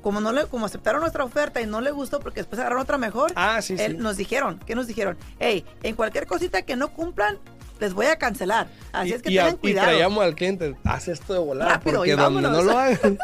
como 0.02 0.22
no 0.22 0.32
le, 0.32 0.46
como 0.48 0.66
aceptaron 0.66 1.02
nuestra 1.02 1.24
oferta 1.24 1.62
y 1.62 1.68
no 1.68 1.82
le 1.82 1.92
gustó 1.92 2.20
porque 2.20 2.40
después 2.40 2.60
agarraron 2.60 2.82
otra 2.82 2.98
mejor, 2.98 3.32
ah, 3.36 3.62
sí, 3.62 3.76
él, 3.78 3.92
sí. 3.92 3.98
nos 3.98 4.18
dijeron, 4.18 4.60
¿qué 4.66 4.74
nos 4.74 4.88
dijeron? 4.88 5.18
Hey, 5.40 5.66
en 5.84 5.96
cualquier 5.96 6.26
cosita 6.26 6.64
que 6.64 6.76
no 6.76 6.92
cumplan, 6.92 7.38
les 7.80 7.94
voy 7.94 8.06
a 8.08 8.18
cancelar. 8.18 8.68
Así 8.92 9.10
y, 9.10 9.14
es 9.14 9.22
que 9.22 9.32
y, 9.32 9.36
tengan 9.38 9.58
cuidado. 9.58 9.88
Y 9.88 9.92
traíamos 9.92 10.24
al 10.24 10.36
cliente, 10.36 10.76
haz 10.84 11.08
esto 11.08 11.34
de 11.34 11.40
volar, 11.40 11.70
Rápido, 11.70 11.98
porque 11.98 12.12
y 12.12 12.16
donde 12.16 12.42
no 12.42 12.62
lo 12.62 12.78
hagan. 12.78 13.18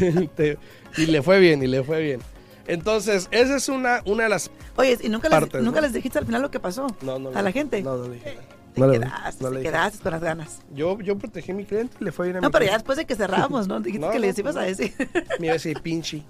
y 0.96 1.06
le 1.06 1.22
fue 1.22 1.38
bien, 1.40 1.62
y 1.62 1.66
le 1.66 1.82
fue 1.82 2.00
bien. 2.02 2.20
Entonces, 2.66 3.28
esa 3.30 3.56
es 3.56 3.68
una, 3.68 4.02
una 4.04 4.24
de 4.24 4.28
las... 4.28 4.50
Oye, 4.76 4.98
¿y 5.00 5.08
nunca, 5.08 5.28
les, 5.28 5.40
nunca 5.62 5.80
¿no? 5.80 5.80
les 5.80 5.92
dijiste 5.94 6.18
al 6.18 6.26
final 6.26 6.42
lo 6.42 6.50
que 6.50 6.60
pasó? 6.60 6.86
No, 7.00 7.18
no, 7.18 7.30
¿A 7.30 7.32
le- 7.36 7.42
la 7.42 7.52
gente? 7.52 7.80
No, 7.82 7.96
no 7.96 8.08
le 8.08 8.14
dije. 8.16 8.34
nada. 8.34 8.42
Te 8.74 8.80
No 8.80 8.86
le- 8.88 8.98
quedaste, 8.98 9.44
no 9.44 9.50
le 9.50 9.56
te 9.60 9.62
quedaste 9.64 9.98
con 10.02 10.12
las 10.12 10.20
ganas. 10.20 10.58
Yo, 10.74 11.00
yo 11.00 11.16
protegí 11.16 11.52
a 11.52 11.54
mi 11.54 11.64
cliente 11.64 11.96
y 11.98 12.04
le 12.04 12.12
fue 12.12 12.26
bien 12.26 12.36
a 12.36 12.40
No, 12.42 12.48
mi 12.48 12.52
pero 12.52 12.66
ya 12.66 12.74
después 12.74 12.98
de 12.98 13.06
que 13.06 13.16
cerramos, 13.16 13.66
¿no? 13.68 13.80
Dijiste 13.80 14.04
No, 14.06 14.12
que 14.12 14.18
no, 14.18 14.26
les 14.26 14.38
ibas 14.38 14.54
no. 14.54 14.60
a 14.60 14.64
decir. 14.64 14.92
Me 15.40 15.46
iba 15.46 15.52
a 15.52 15.54
decir 15.54 15.80
pinche. 15.80 16.22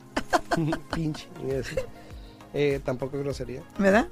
pinche. 0.94 1.26
me 1.42 1.44
iba 1.48 1.54
a 1.54 1.56
decir. 1.58 1.78
Eh, 2.54 2.80
tampoco 2.84 3.16
es 3.16 3.24
grosería. 3.24 3.62
¿Verdad? 3.76 4.06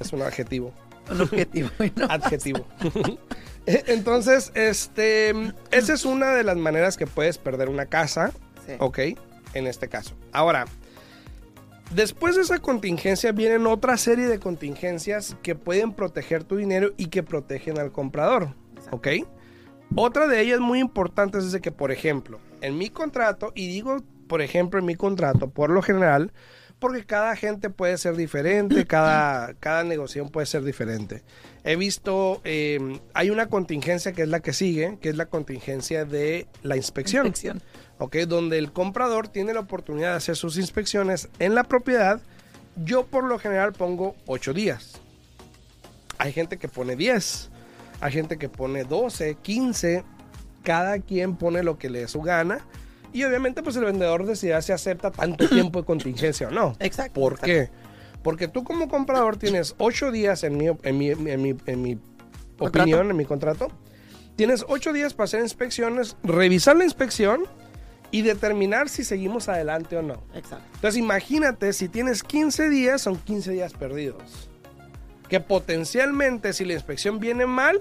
Es 0.00 0.12
un 0.12 0.20
adjetivo. 0.22 0.72
Un 1.10 1.20
objetivo. 1.22 1.68
y 1.80 1.92
no. 1.98 2.06
adjetivo. 2.06 2.66
Eh, 3.66 3.82
Entonces, 3.86 4.52
este, 4.54 5.30
esa 5.70 5.94
es 5.94 6.04
una 6.04 6.34
de 6.34 6.44
las 6.44 6.58
maneras 6.58 6.98
que 6.98 7.06
puedes 7.06 7.38
perder 7.38 7.70
una 7.70 7.86
casa, 7.86 8.30
Sí. 8.66 8.72
¿ok? 8.78 8.98
En 9.54 9.66
este 9.66 9.88
caso. 9.88 10.14
Ahora, 10.32 10.66
después 11.94 12.36
de 12.36 12.42
esa 12.42 12.58
contingencia 12.58 13.32
vienen 13.32 13.66
otra 13.66 13.96
serie 13.96 14.26
de 14.26 14.38
contingencias 14.38 15.36
que 15.42 15.54
pueden 15.54 15.92
proteger 15.94 16.44
tu 16.44 16.56
dinero 16.56 16.90
y 16.98 17.06
que 17.06 17.22
protegen 17.22 17.78
al 17.78 17.90
comprador, 17.90 18.48
¿ok? 18.90 19.08
Otra 19.96 20.26
de 20.26 20.40
ellas 20.42 20.60
muy 20.60 20.78
importante 20.80 21.38
es 21.38 21.50
de 21.52 21.60
que, 21.62 21.72
por 21.72 21.90
ejemplo, 21.90 22.40
en 22.60 22.76
mi 22.76 22.90
contrato, 22.90 23.52
y 23.54 23.66
digo, 23.68 23.96
por 24.28 24.42
ejemplo, 24.42 24.78
en 24.78 24.84
mi 24.86 24.94
contrato, 24.96 25.48
por 25.48 25.70
lo 25.70 25.80
general, 25.82 26.32
porque 26.84 27.06
cada 27.06 27.30
agente 27.30 27.70
puede 27.70 27.96
ser 27.96 28.14
diferente, 28.14 28.84
cada, 28.86 29.54
cada 29.54 29.84
negociación 29.84 30.28
puede 30.28 30.44
ser 30.44 30.64
diferente. 30.64 31.22
He 31.64 31.76
visto, 31.76 32.42
eh, 32.44 33.00
hay 33.14 33.30
una 33.30 33.46
contingencia 33.46 34.12
que 34.12 34.20
es 34.20 34.28
la 34.28 34.40
que 34.40 34.52
sigue, 34.52 34.98
que 35.00 35.08
es 35.08 35.16
la 35.16 35.24
contingencia 35.24 36.04
de 36.04 36.46
la 36.62 36.76
inspección. 36.76 37.26
Inspección. 37.26 37.62
¿ok? 37.96 38.16
Donde 38.28 38.58
el 38.58 38.70
comprador 38.70 39.28
tiene 39.28 39.54
la 39.54 39.60
oportunidad 39.60 40.10
de 40.10 40.16
hacer 40.16 40.36
sus 40.36 40.58
inspecciones 40.58 41.30
en 41.38 41.54
la 41.54 41.64
propiedad. 41.64 42.20
Yo 42.76 43.06
por 43.06 43.24
lo 43.24 43.38
general 43.38 43.72
pongo 43.72 44.14
8 44.26 44.52
días. 44.52 45.00
Hay 46.18 46.34
gente 46.34 46.58
que 46.58 46.68
pone 46.68 46.96
10, 46.96 47.48
hay 48.02 48.12
gente 48.12 48.36
que 48.36 48.50
pone 48.50 48.84
12, 48.84 49.38
15. 49.40 50.04
Cada 50.62 50.98
quien 50.98 51.36
pone 51.36 51.62
lo 51.62 51.78
que 51.78 51.88
le 51.88 52.00
dé 52.00 52.08
su 52.08 52.20
gana. 52.20 52.58
Y 53.14 53.22
obviamente 53.22 53.62
pues 53.62 53.76
el 53.76 53.84
vendedor 53.84 54.26
decidirá 54.26 54.60
si 54.60 54.72
acepta 54.72 55.10
tanto 55.10 55.48
tiempo 55.48 55.80
de 55.80 55.86
contingencia 55.86 56.48
o 56.48 56.50
no. 56.50 56.76
Exacto, 56.80 57.20
¿Por 57.20 57.34
exacto. 57.34 57.46
qué? 57.46 57.70
Porque 58.22 58.48
tú 58.48 58.64
como 58.64 58.88
comprador 58.88 59.36
tienes 59.36 59.74
8 59.78 60.10
días 60.10 60.42
en 60.44 60.58
mi, 60.58 60.66
en 60.82 60.98
mi, 60.98 61.10
en 61.10 61.42
mi, 61.42 61.56
en 61.66 61.82
mi 61.82 61.98
opinión, 62.58 63.10
en 63.10 63.16
mi 63.16 63.24
contrato. 63.24 63.68
Tienes 64.34 64.64
8 64.68 64.92
días 64.92 65.14
para 65.14 65.26
hacer 65.26 65.40
inspecciones, 65.40 66.16
revisar 66.24 66.76
la 66.76 66.84
inspección 66.84 67.44
y 68.10 68.22
determinar 68.22 68.88
si 68.88 69.04
seguimos 69.04 69.48
adelante 69.48 69.96
o 69.96 70.02
no. 70.02 70.24
Exacto. 70.34 70.64
Entonces 70.74 70.98
imagínate, 70.98 71.72
si 71.72 71.88
tienes 71.88 72.24
15 72.24 72.68
días, 72.68 73.00
son 73.00 73.16
15 73.16 73.52
días 73.52 73.74
perdidos. 73.74 74.48
Que 75.28 75.38
potencialmente 75.38 76.52
si 76.52 76.64
la 76.64 76.72
inspección 76.72 77.20
viene 77.20 77.46
mal, 77.46 77.80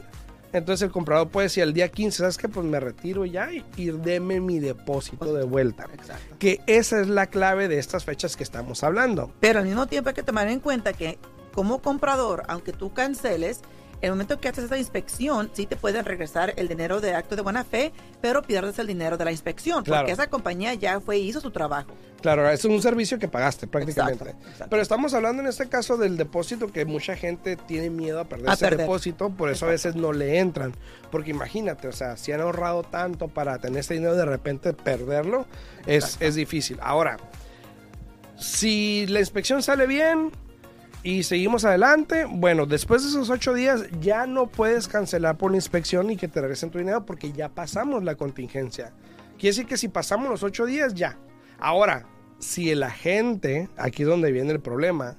entonces 0.54 0.84
el 0.84 0.92
comprador 0.92 1.30
puede 1.30 1.46
decir 1.46 1.64
al 1.64 1.74
día 1.74 1.90
15, 1.90 2.20
¿sabes 2.20 2.38
qué? 2.38 2.48
Pues 2.48 2.66
me 2.66 2.80
retiro 2.80 3.26
ya 3.26 3.52
y, 3.52 3.66
y 3.76 3.92
deme 3.92 4.40
mi 4.40 4.60
depósito 4.60 5.34
de 5.34 5.44
vuelta. 5.44 5.88
Exacto. 5.94 6.36
Que 6.40 6.62
esa 6.68 7.02
es 7.02 7.08
la 7.10 7.28
clave 7.28 7.68
de 7.68 7.80
estas 7.80 8.06
fechas 8.06 8.38
que 8.38 8.44
estamos 8.44 8.84
hablando. 8.84 9.32
Pero 9.40 9.60
al 9.60 9.66
mismo 9.66 9.88
tiempo 9.88 10.10
hay 10.10 10.16
que 10.16 10.24
tomar 10.24 10.48
en 10.48 10.60
cuenta 10.60 10.94
que 10.94 11.18
como 11.54 11.82
comprador, 11.82 12.44
aunque 12.48 12.72
tú 12.72 12.94
canceles, 12.94 13.62
el 14.04 14.12
momento 14.12 14.40
que 14.40 14.50
haces 14.50 14.66
esa 14.66 14.78
inspección, 14.78 15.50
sí 15.54 15.66
te 15.66 15.76
pueden 15.78 16.04
regresar 16.06 16.54
el 16.58 16.68
dinero 16.68 17.00
de 17.02 17.14
acto 17.16 17.36
de 17.36 17.42
buena 17.42 17.64
fe, 17.64 17.92
pero 18.22 18.42
pierdes 18.42 18.78
el 18.80 18.88
dinero 18.88 19.18
de 19.18 19.26
la 19.26 19.32
inspección, 19.32 19.84
Claro. 19.84 20.02
porque 20.04 20.12
esa 20.12 20.28
compañía 20.30 20.74
ya 20.74 21.00
fue 21.00 21.18
hizo 21.18 21.40
su 21.40 21.52
trabajo. 21.52 21.92
Claro, 22.22 22.50
es 22.50 22.64
un 22.66 22.82
servicio 22.82 23.20
que 23.20 23.28
pagaste 23.28 23.68
prácticamente. 23.68 24.24
Exacto, 24.26 24.48
exacto. 24.48 24.68
Pero 24.70 24.82
estamos 24.82 25.14
hablando 25.14 25.42
en 25.42 25.48
este 25.50 25.68
caso 25.68 25.98
del 25.98 26.16
depósito 26.18 26.68
que 26.72 26.86
mucha 26.86 27.16
gente 27.18 27.56
tiene 27.58 27.90
miedo 27.90 28.20
a 28.20 28.26
perder 28.26 28.50
A 28.50 28.54
ese 28.54 28.66
perder. 28.66 28.80
depósito, 28.82 29.30
por 29.30 29.50
eso 29.50 29.66
a 29.66 29.70
veces 29.70 29.96
no 29.96 30.14
le 30.14 30.40
entran. 30.40 30.74
Porque 31.12 31.32
imagínate, 31.32 31.88
o 31.88 31.92
sea, 31.92 32.16
si 32.18 32.32
han 32.32 32.40
ahorrado 32.42 32.84
tanto 32.84 33.28
para 33.28 33.58
tener 33.60 33.80
ese 33.80 33.96
dinero 33.96 34.16
de 34.16 34.26
repente 34.26 34.74
perderlo, 34.74 35.46
es, 35.86 36.18
es 36.22 36.36
difícil. 36.36 36.78
Ahora, 36.82 37.18
si 38.38 39.06
la 39.08 39.20
inspección 39.20 39.62
sale 39.64 39.86
bien 39.88 40.32
y 41.04 41.24
seguimos 41.24 41.66
adelante, 41.66 42.26
bueno, 42.30 42.66
después 42.66 43.04
de 43.04 43.10
esos 43.10 43.30
ocho 43.30 43.54
días 43.54 43.84
ya 44.00 44.26
no 44.26 44.48
puedes 44.48 44.88
cancelar 44.88 45.38
por 45.38 45.52
la 45.52 45.58
inspección 45.58 46.10
y 46.10 46.16
que 46.16 46.30
te 46.30 46.40
regresen 46.40 46.72
tu 46.72 46.78
dinero 46.78 47.06
porque 47.06 47.34
ya 47.34 47.50
pasamos 47.50 48.06
la 48.06 48.16
contingencia. 48.16 48.94
Quiere 49.38 49.50
decir 49.50 49.66
que 49.66 49.76
si 49.76 49.90
pasamos 49.90 50.30
los 50.30 50.44
ocho 50.44 50.66
días, 50.66 50.94
ya. 50.94 51.18
Ahora, 51.60 52.06
si 52.40 52.70
el 52.72 52.84
agente, 52.84 53.68
aquí 53.76 54.04
es 54.04 54.08
donde 54.08 54.32
viene 54.32 54.54
el 54.54 54.62
problema, 54.62 55.18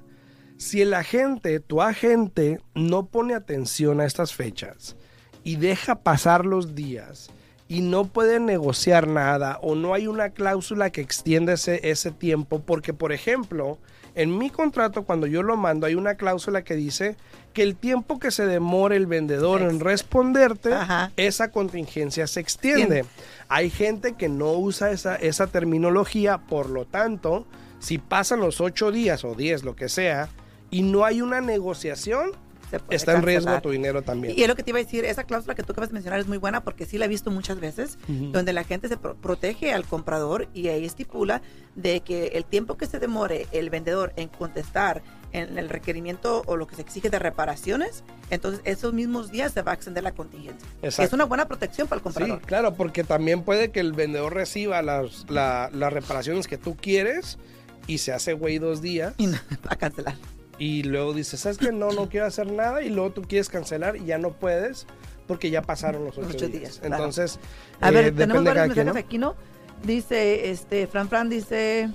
si 0.57 0.81
el 0.81 0.93
agente, 0.93 1.59
tu 1.59 1.81
agente, 1.83 2.59
no 2.73 3.05
pone 3.05 3.35
atención 3.35 4.01
a 4.01 4.05
estas 4.05 4.33
fechas 4.33 4.95
y 5.43 5.57
deja 5.57 6.01
pasar 6.01 6.47
los 6.47 6.73
días 6.73 7.29
y 7.67 7.81
no 7.81 8.05
puede 8.05 8.39
negociar 8.39 9.07
nada 9.07 9.57
o 9.61 9.75
no 9.75 9.93
hay 9.93 10.07
una 10.07 10.29
cláusula 10.29 10.91
que 10.91 11.01
extienda 11.01 11.53
ese, 11.53 11.89
ese 11.89 12.11
tiempo, 12.11 12.61
porque 12.61 12.93
por 12.93 13.11
ejemplo, 13.11 13.79
En 14.17 14.37
mi 14.37 14.49
contrato, 14.49 15.03
cuando 15.03 15.27
yo 15.27 15.43
lo 15.43 15.57
mando, 15.57 15.85
hay 15.85 15.95
una 15.95 16.15
cláusula 16.15 16.63
que 16.63 16.75
dice 16.75 17.17
que 17.51 17.63
el 17.63 17.75
tiempo 17.75 18.17
que 18.17 18.31
se 18.31 18.45
demore 18.45 18.95
el 18.95 19.07
vendedor 19.07 19.61
en 19.61 19.81
responderte, 19.81 20.73
Ajá. 20.73 21.11
esa 21.17 21.51
contingencia 21.51 22.25
se 22.25 22.39
extiende. 22.39 23.01
Bien. 23.01 23.05
Hay 23.49 23.69
gente 23.69 24.13
que 24.13 24.29
no 24.29 24.53
usa 24.53 24.91
esa, 24.91 25.17
esa 25.17 25.47
terminología, 25.47 26.37
por 26.37 26.69
lo 26.69 26.85
tanto, 26.85 27.45
si 27.79 27.97
pasan 27.97 28.39
los 28.39 28.61
ocho 28.61 28.89
días 28.89 29.25
o 29.25 29.35
diez, 29.35 29.63
lo 29.65 29.75
que 29.75 29.89
sea, 29.89 30.29
y 30.71 30.81
no 30.83 31.03
hay 31.03 31.21
una 31.21 31.41
negociación, 31.41 32.31
Se 32.71 32.79
puede 32.79 32.95
está 32.95 33.13
en 33.13 33.21
riesgo 33.23 33.61
tu 33.61 33.69
dinero 33.69 34.01
también. 34.01 34.33
Y 34.37 34.41
es 34.41 34.47
lo 34.47 34.55
que 34.55 34.63
te 34.63 34.71
iba 34.71 34.79
a 34.79 34.83
decir, 34.83 35.05
esa 35.05 35.23
cláusula 35.23 35.53
que 35.55 35.63
tú 35.63 35.71
acabas 35.73 35.89
de 35.89 35.93
mencionar 35.93 36.19
es 36.19 36.27
muy 36.27 36.37
buena 36.37 36.63
porque 36.63 36.85
sí 36.85 36.97
la 36.97 37.05
he 37.05 37.07
visto 37.07 37.29
muchas 37.31 37.59
veces, 37.59 37.97
donde 38.07 38.53
la 38.53 38.63
gente 38.63 38.87
se 38.87 38.97
pro- 38.97 39.15
protege 39.15 39.71
al 39.73 39.85
comprador 39.85 40.47
y 40.53 40.67
ahí 40.69 40.83
estipula 40.85 41.41
de 41.75 42.01
que 42.01 42.27
el 42.29 42.45
tiempo 42.45 42.75
que 42.77 42.85
se 42.87 42.99
demore 42.99 43.47
el 43.51 43.69
vendedor 43.69 44.13
en 44.15 44.29
contestar 44.29 45.03
en 45.31 45.57
el 45.57 45.67
requerimiento 45.69 46.43
o 46.45 46.55
lo 46.55 46.65
que 46.65 46.75
se 46.75 46.81
exige 46.81 47.09
de 47.09 47.19
reparaciones, 47.19 48.03
entonces 48.29 48.61
esos 48.63 48.93
mismos 48.93 49.31
días 49.31 49.51
se 49.51 49.61
va 49.61 49.71
a 49.71 49.75
extender 49.75 50.03
la 50.03 50.13
contingencia. 50.13 50.65
Es 50.81 51.11
una 51.13 51.25
buena 51.25 51.45
protección 51.47 51.87
para 51.87 51.97
el 51.97 52.01
Sí, 52.01 52.03
comprador. 52.03 52.41
claro, 52.41 52.73
porque 52.73 53.03
también 53.03 53.43
puede 53.43 53.69
que 53.69 53.81
el 53.81 53.91
vendedor 53.93 54.33
reciba 54.33 54.81
las, 54.81 55.25
la- 55.29 55.69
las 55.73 55.91
reparaciones 55.93 56.47
que 56.47 56.57
tú 56.57 56.75
quieres 56.75 57.37
y 57.85 57.97
se 57.99 58.13
hace 58.13 58.33
güey 58.33 58.57
dos 58.59 58.81
días 58.81 59.13
Y 59.17 59.27
no, 59.27 59.37
a 59.67 59.75
cancelar. 59.75 60.15
Y 60.57 60.83
luego 60.83 61.13
dices, 61.13 61.39
¿sabes 61.39 61.57
que 61.57 61.71
No, 61.71 61.91
no 61.91 62.09
quiero 62.09 62.25
hacer 62.25 62.51
nada 62.51 62.81
y 62.81 62.89
luego 62.89 63.11
tú 63.11 63.21
quieres 63.23 63.49
cancelar 63.49 63.95
y 63.97 64.05
ya 64.05 64.17
no 64.17 64.31
puedes 64.31 64.85
porque 65.27 65.49
ya 65.49 65.61
pasaron 65.61 66.05
los 66.05 66.17
ocho, 66.17 66.27
Ocho 66.29 66.47
días. 66.47 66.51
días, 66.51 66.79
claro. 66.79 66.95
Entonces, 66.95 67.39
A 67.81 67.89
eh, 67.89 67.91
ver, 67.91 68.05
depende 68.05 68.21
tenemos 68.27 68.43
varios 68.43 68.75
mensajes 68.75 69.03
aquí, 69.03 69.17
¿no? 69.17 69.35
Dice, 69.83 70.49
este, 70.51 70.87
Fran 70.87 71.09
Fran 71.09 71.29
dice, 71.29 71.89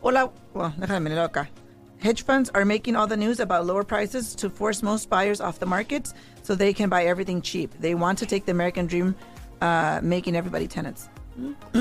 hola, 0.00 0.30
bueno, 0.54 0.74
déjame 0.78 1.10
leerlo 1.10 1.24
acá. 1.24 1.50
Hedge 2.00 2.22
funds 2.24 2.50
are 2.54 2.64
making 2.64 2.94
all 2.94 3.08
the 3.08 3.16
news 3.16 3.40
about 3.40 3.66
lower 3.66 3.84
prices 3.84 4.36
to 4.36 4.48
force 4.48 4.84
most 4.84 5.10
buyers 5.10 5.40
off 5.40 5.58
the 5.58 5.66
markets 5.66 6.14
so 6.42 6.54
they 6.54 6.72
can 6.72 6.88
buy 6.88 7.04
everything 7.04 7.40
cheap. 7.42 7.74
They 7.80 7.94
want 7.96 8.18
to 8.20 8.26
take 8.26 8.44
the 8.46 8.52
American 8.52 8.86
dream, 8.86 9.16
uh, 9.60 9.98
making 10.00 10.36
everybody 10.36 10.68
tenants. 10.68 11.08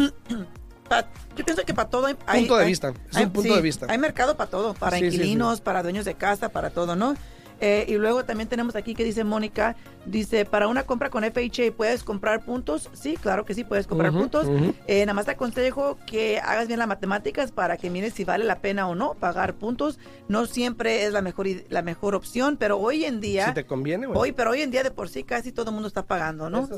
Pa- 0.90 1.06
yo 1.36 1.44
pienso 1.46 1.64
que 1.66 1.74
para 1.74 1.90
todo 1.90 2.06
hay... 2.08 2.16
hay- 2.26 2.42
Punto 2.42 2.58
de 2.58 2.64
hay- 2.64 2.70
vista, 2.70 2.94
es 3.10 3.18
hay- 3.18 3.26
un 3.26 3.32
punto 3.32 3.50
sí, 3.50 3.56
de 3.56 3.62
vista. 3.62 3.86
Hay 3.90 3.98
mercado 3.98 4.36
para 4.38 4.50
todo, 4.50 4.74
para 4.74 4.98
Sí, 4.98 5.06
sí, 5.06 5.12
sí. 5.12 5.18
inquilinos, 5.18 5.62
para 5.62 5.84
dueños 5.84 6.06
de 6.06 6.16
casa, 6.16 6.50
para 6.50 6.70
todo, 6.70 6.96
¿no? 6.96 7.16
Eh, 7.60 7.86
y 7.88 7.96
luego 7.96 8.24
también 8.24 8.48
tenemos 8.48 8.76
aquí 8.76 8.94
que 8.94 9.04
dice 9.04 9.24
Mónica, 9.24 9.76
dice, 10.06 10.46
para 10.46 10.68
una 10.68 10.84
compra 10.84 11.10
con 11.10 11.24
FHA, 11.24 11.72
¿puedes 11.76 12.04
comprar 12.04 12.46
puntos? 12.46 12.88
Sí, 12.94 13.18
claro 13.18 13.46
que 13.46 13.56
sí, 13.56 13.64
puedes 13.64 13.88
comprar 13.88 14.12
puntos. 14.12 14.46
Eh, 14.86 15.00
nada 15.08 15.16
más 15.16 15.26
te 15.26 15.32
aconsejo 15.32 15.98
que 16.06 16.38
hagas 16.40 16.68
bien 16.68 16.78
las 16.78 16.88
matemáticas 16.88 17.52
para 17.52 17.76
que 17.78 17.90
mires 17.90 18.14
si 18.14 18.26
vale 18.26 18.46
la 18.46 18.60
pena 18.60 18.88
o 18.88 18.94
no 18.94 19.16
pagar 19.16 19.56
puntos. 19.56 19.98
No 20.28 20.46
siempre 20.46 21.06
es 21.06 21.14
la 21.14 21.24
mejor, 21.24 21.48
la 21.70 21.82
mejor 21.82 22.14
opción, 22.14 22.58
pero 22.58 22.78
hoy 22.78 23.06
en 23.06 23.22
día... 23.22 23.48
Si 23.48 23.54
te 23.56 23.66
conviene, 23.66 24.06
bueno. 24.06 24.22
Hoy, 24.22 24.34
pero 24.34 24.52
hoy 24.52 24.62
en 24.62 24.70
día 24.70 24.84
de 24.84 24.92
por 24.92 25.10
sí 25.10 25.24
casi 25.24 25.52
todo 25.52 25.72
el 25.72 25.74
mundo 25.74 25.88
está 25.88 26.06
pagando, 26.06 26.52
¿no? 26.52 26.68
Sí. 26.68 26.74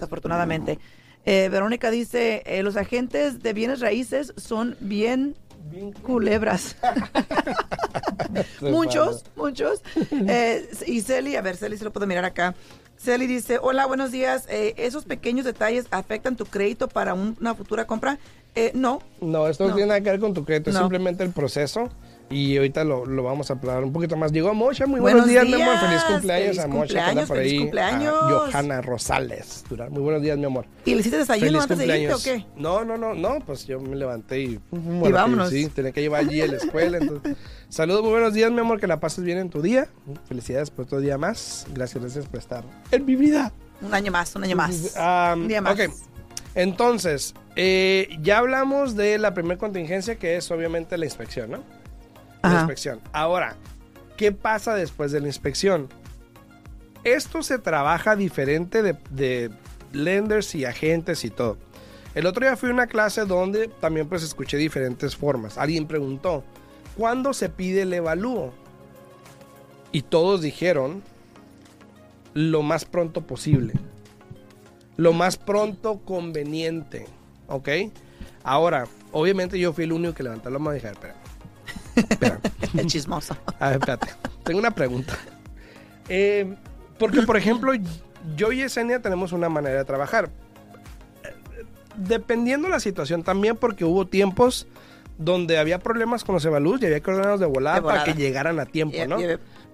Eh, 1.25 1.49
Verónica 1.51 1.91
dice, 1.91 2.41
eh, 2.45 2.63
los 2.63 2.75
agentes 2.77 3.41
de 3.43 3.53
bienes 3.53 3.79
raíces 3.81 4.33
son 4.37 4.75
bien 4.79 5.35
Bien 5.69 5.91
culebras. 5.91 6.75
muchos, 8.61 9.23
muchos. 9.35 9.81
Eh, 10.11 10.67
y 10.87 11.01
Celi, 11.01 11.35
a 11.35 11.41
ver, 11.41 11.57
Celi 11.57 11.77
se 11.77 11.83
lo 11.83 11.91
puedo 11.91 12.07
mirar 12.07 12.25
acá. 12.25 12.55
Celi 12.97 13.27
dice, 13.27 13.59
hola, 13.61 13.85
buenos 13.85 14.11
días. 14.11 14.45
Eh, 14.49 14.73
¿Esos 14.77 15.05
pequeños 15.05 15.45
detalles 15.45 15.85
afectan 15.91 16.35
tu 16.35 16.45
crédito 16.45 16.87
para 16.87 17.13
un- 17.13 17.37
una 17.39 17.55
futura 17.55 17.85
compra? 17.85 18.17
Eh, 18.55 18.71
no, 18.73 19.01
No, 19.21 19.47
esto 19.47 19.67
no. 19.67 19.75
Tiene 19.75 19.87
nada 19.89 20.01
que 20.01 20.09
ver 20.09 20.19
con 20.19 20.33
tu 20.33 20.43
crédito, 20.43 20.71
es 20.71 20.75
simplemente 20.77 21.23
el 21.23 21.31
proceso. 21.31 21.89
Y 22.31 22.57
ahorita 22.57 22.83
lo, 22.83 23.05
lo 23.05 23.23
vamos 23.23 23.49
a 23.49 23.53
hablar 23.53 23.83
un 23.83 23.91
poquito 23.91 24.15
más. 24.15 24.31
Llegó 24.31 24.53
Mocha, 24.53 24.85
muy 24.85 24.99
Buenos 24.99 25.25
buenos, 25.25 25.47
días, 25.47 25.57
mi 25.57 25.61
amor. 25.63 25.77
Feliz 25.79 26.03
cumpleaños 26.03 26.47
feliz 26.47 26.59
a 26.59 26.67
Mocha, 26.67 26.93
que 26.93 26.99
anda 26.99 27.25
cumpleaños, 27.25 27.27
por 27.27 27.37
feliz 27.37 27.51
ahí. 27.53 27.59
cumpleaños. 27.59 28.13
A 28.13 28.29
Johanna 28.29 28.81
Rosales. 28.81 29.63
Muy 29.89 30.01
buenos 30.01 30.21
días, 30.21 30.37
mi 30.37 30.45
amor. 30.45 30.65
¿y 30.85 30.93
le 30.93 30.99
hiciste 30.99 31.17
desayuno 31.17 31.47
Feliz 31.47 31.61
antes 31.63 31.77
de 31.79 31.85
irte 31.85 32.13
o 32.13 32.15
cumpleaños. 32.17 32.23
qué? 32.23 32.61
No, 32.61 32.85
no, 32.85 32.97
no, 32.97 33.15
no, 33.15 33.39
pues 33.45 33.65
yo 33.65 33.79
me 33.79 33.95
levanté 33.95 34.41
y... 34.41 34.59
Y 34.71 35.11
vámonos. 35.11 35.49
Sí, 35.49 35.69
tenía 35.69 35.91
que 35.91 36.01
llevar 36.01 36.21
allí 36.21 36.41
a 36.41 36.47
la 36.47 36.57
escuela. 36.57 36.97
entonces. 37.01 37.35
Saludos, 37.67 38.03
muy 38.03 38.11
buenos 38.11 38.33
días, 38.33 38.51
mi 38.51 38.59
amor, 38.59 38.79
que 38.79 38.85
la 38.87 38.99
pases 38.99 39.23
bien 39.23 39.39
en 39.39 39.49
tu 39.49 39.61
día. 39.63 39.87
Felicidades 40.27 40.69
por 40.69 40.85
otro 40.85 40.99
día 40.99 41.17
más. 41.17 41.65
Gracias, 41.73 42.01
gracias 42.01 42.27
por 42.27 42.39
estar 42.39 42.63
en 42.91 43.05
mi 43.05 43.15
vida. 43.15 43.51
Un 43.81 43.93
año 43.93 44.11
más, 44.11 44.35
un 44.35 44.43
año 44.43 44.55
más. 44.55 44.93
Ah, 44.97 45.33
un 45.35 45.47
día 45.47 45.61
más. 45.61 45.73
ok. 45.73 45.91
Entonces, 46.55 47.33
eh, 47.55 48.09
ya 48.21 48.39
hablamos 48.39 48.95
de 48.95 49.17
la 49.17 49.33
primera 49.33 49.57
contingencia, 49.57 50.15
que 50.15 50.35
es 50.37 50.49
obviamente 50.51 50.97
la 50.97 51.05
inspección, 51.05 51.51
¿no? 51.51 51.78
La 52.43 52.59
inspección. 52.59 53.01
Ahora, 53.11 53.55
¿qué 54.17 54.31
pasa 54.31 54.75
después 54.75 55.11
de 55.11 55.21
la 55.21 55.27
inspección? 55.27 55.89
Esto 57.03 57.43
se 57.43 57.59
trabaja 57.59 58.15
diferente 58.15 58.81
de, 58.81 58.97
de 59.09 59.51
lenders 59.91 60.55
y 60.55 60.65
agentes 60.65 61.23
y 61.25 61.29
todo. 61.29 61.57
El 62.15 62.25
otro 62.25 62.45
día 62.45 62.57
fui 62.57 62.69
a 62.69 62.73
una 62.73 62.87
clase 62.87 63.25
donde 63.25 63.67
también 63.67 64.07
pues 64.07 64.23
escuché 64.23 64.57
diferentes 64.57 65.15
formas. 65.15 65.57
Alguien 65.57 65.87
preguntó, 65.87 66.43
¿cuándo 66.97 67.33
se 67.33 67.49
pide 67.49 67.83
el 67.83 67.93
evalúo? 67.93 68.53
Y 69.91 70.01
todos 70.01 70.41
dijeron, 70.41 71.03
lo 72.33 72.61
más 72.61 72.85
pronto 72.85 73.21
posible. 73.21 73.73
Lo 74.97 75.13
más 75.13 75.37
pronto 75.37 75.99
conveniente. 75.99 77.07
¿Ok? 77.47 77.69
Ahora, 78.43 78.85
obviamente 79.11 79.57
yo 79.59 79.73
fui 79.73 79.85
el 79.85 79.93
único 79.93 80.13
que 80.13 80.23
levantó 80.23 80.49
la 80.49 80.59
mano 80.59 80.75
y 80.75 80.79
dije, 80.79 80.91
espera. 80.91 81.15
El 82.77 82.87
chismoso. 82.87 83.35
A 83.59 83.69
ver, 83.69 83.79
espérate. 83.79 84.07
Tengo 84.43 84.59
una 84.59 84.71
pregunta. 84.71 85.17
Eh, 86.07 86.55
porque, 86.97 87.21
por 87.21 87.37
ejemplo, 87.37 87.71
yo 88.35 88.51
y 88.51 88.61
Esenia 88.61 89.01
tenemos 89.01 89.31
una 89.31 89.49
manera 89.49 89.77
de 89.77 89.85
trabajar. 89.85 90.29
Dependiendo 91.95 92.69
la 92.69 92.79
situación 92.79 93.23
también, 93.23 93.57
porque 93.57 93.83
hubo 93.85 94.07
tiempos 94.07 94.67
donde 95.17 95.57
había 95.57 95.79
problemas 95.79 96.23
con 96.23 96.33
los 96.35 96.45
evalúos 96.45 96.81
y 96.81 96.85
había 96.85 97.01
que 97.01 97.11
ordenarlos 97.11 97.41
de 97.41 97.45
volada, 97.45 97.75
De 97.75 97.81
volada. 97.81 98.03
para 98.03 98.13
que 98.13 98.19
llegaran 98.19 98.59
a 98.59 98.65
tiempo, 98.65 98.97
¿no? 99.07 99.17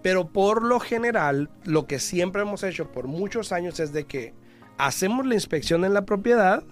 Pero 0.02 0.28
por 0.28 0.64
lo 0.64 0.80
general, 0.80 1.50
lo 1.64 1.86
que 1.86 2.00
siempre 2.00 2.42
hemos 2.42 2.64
hecho 2.64 2.92
por 2.92 3.08
muchos 3.08 3.52
años 3.52 3.80
es 3.80 3.94
de 3.94 4.06
que 4.06 4.34
hacemos 4.78 5.26
la 5.26 5.36
inspección 5.36 5.86
en 5.86 5.94
la 5.94 6.06
propiedad. 6.06 6.64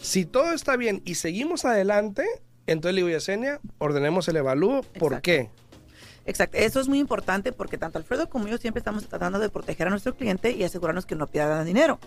Si 0.00 0.24
todo 0.24 0.52
está 0.52 0.76
bien 0.76 1.02
y 1.04 1.16
seguimos 1.16 1.64
adelante, 1.64 2.24
entonces 2.72 2.94
le 2.94 3.02
digo, 3.02 3.08
Yesenia, 3.08 3.60
ordenemos 3.78 4.28
el 4.28 4.36
evalúo. 4.36 4.82
¿Por 4.82 5.12
Exacto. 5.12 5.22
qué? 5.22 5.50
Exacto, 6.26 6.58
eso 6.58 6.78
es 6.78 6.88
muy 6.88 6.98
importante 6.98 7.52
porque 7.52 7.78
tanto 7.78 7.96
Alfredo 7.96 8.28
como 8.28 8.48
yo 8.48 8.58
siempre 8.58 8.80
estamos 8.80 9.08
tratando 9.08 9.38
de 9.38 9.48
proteger 9.48 9.86
a 9.86 9.90
nuestro 9.90 10.14
cliente 10.14 10.50
y 10.50 10.62
asegurarnos 10.62 11.06
que 11.06 11.14
no 11.14 11.26
pierda 11.26 11.64
dinero. 11.64 11.98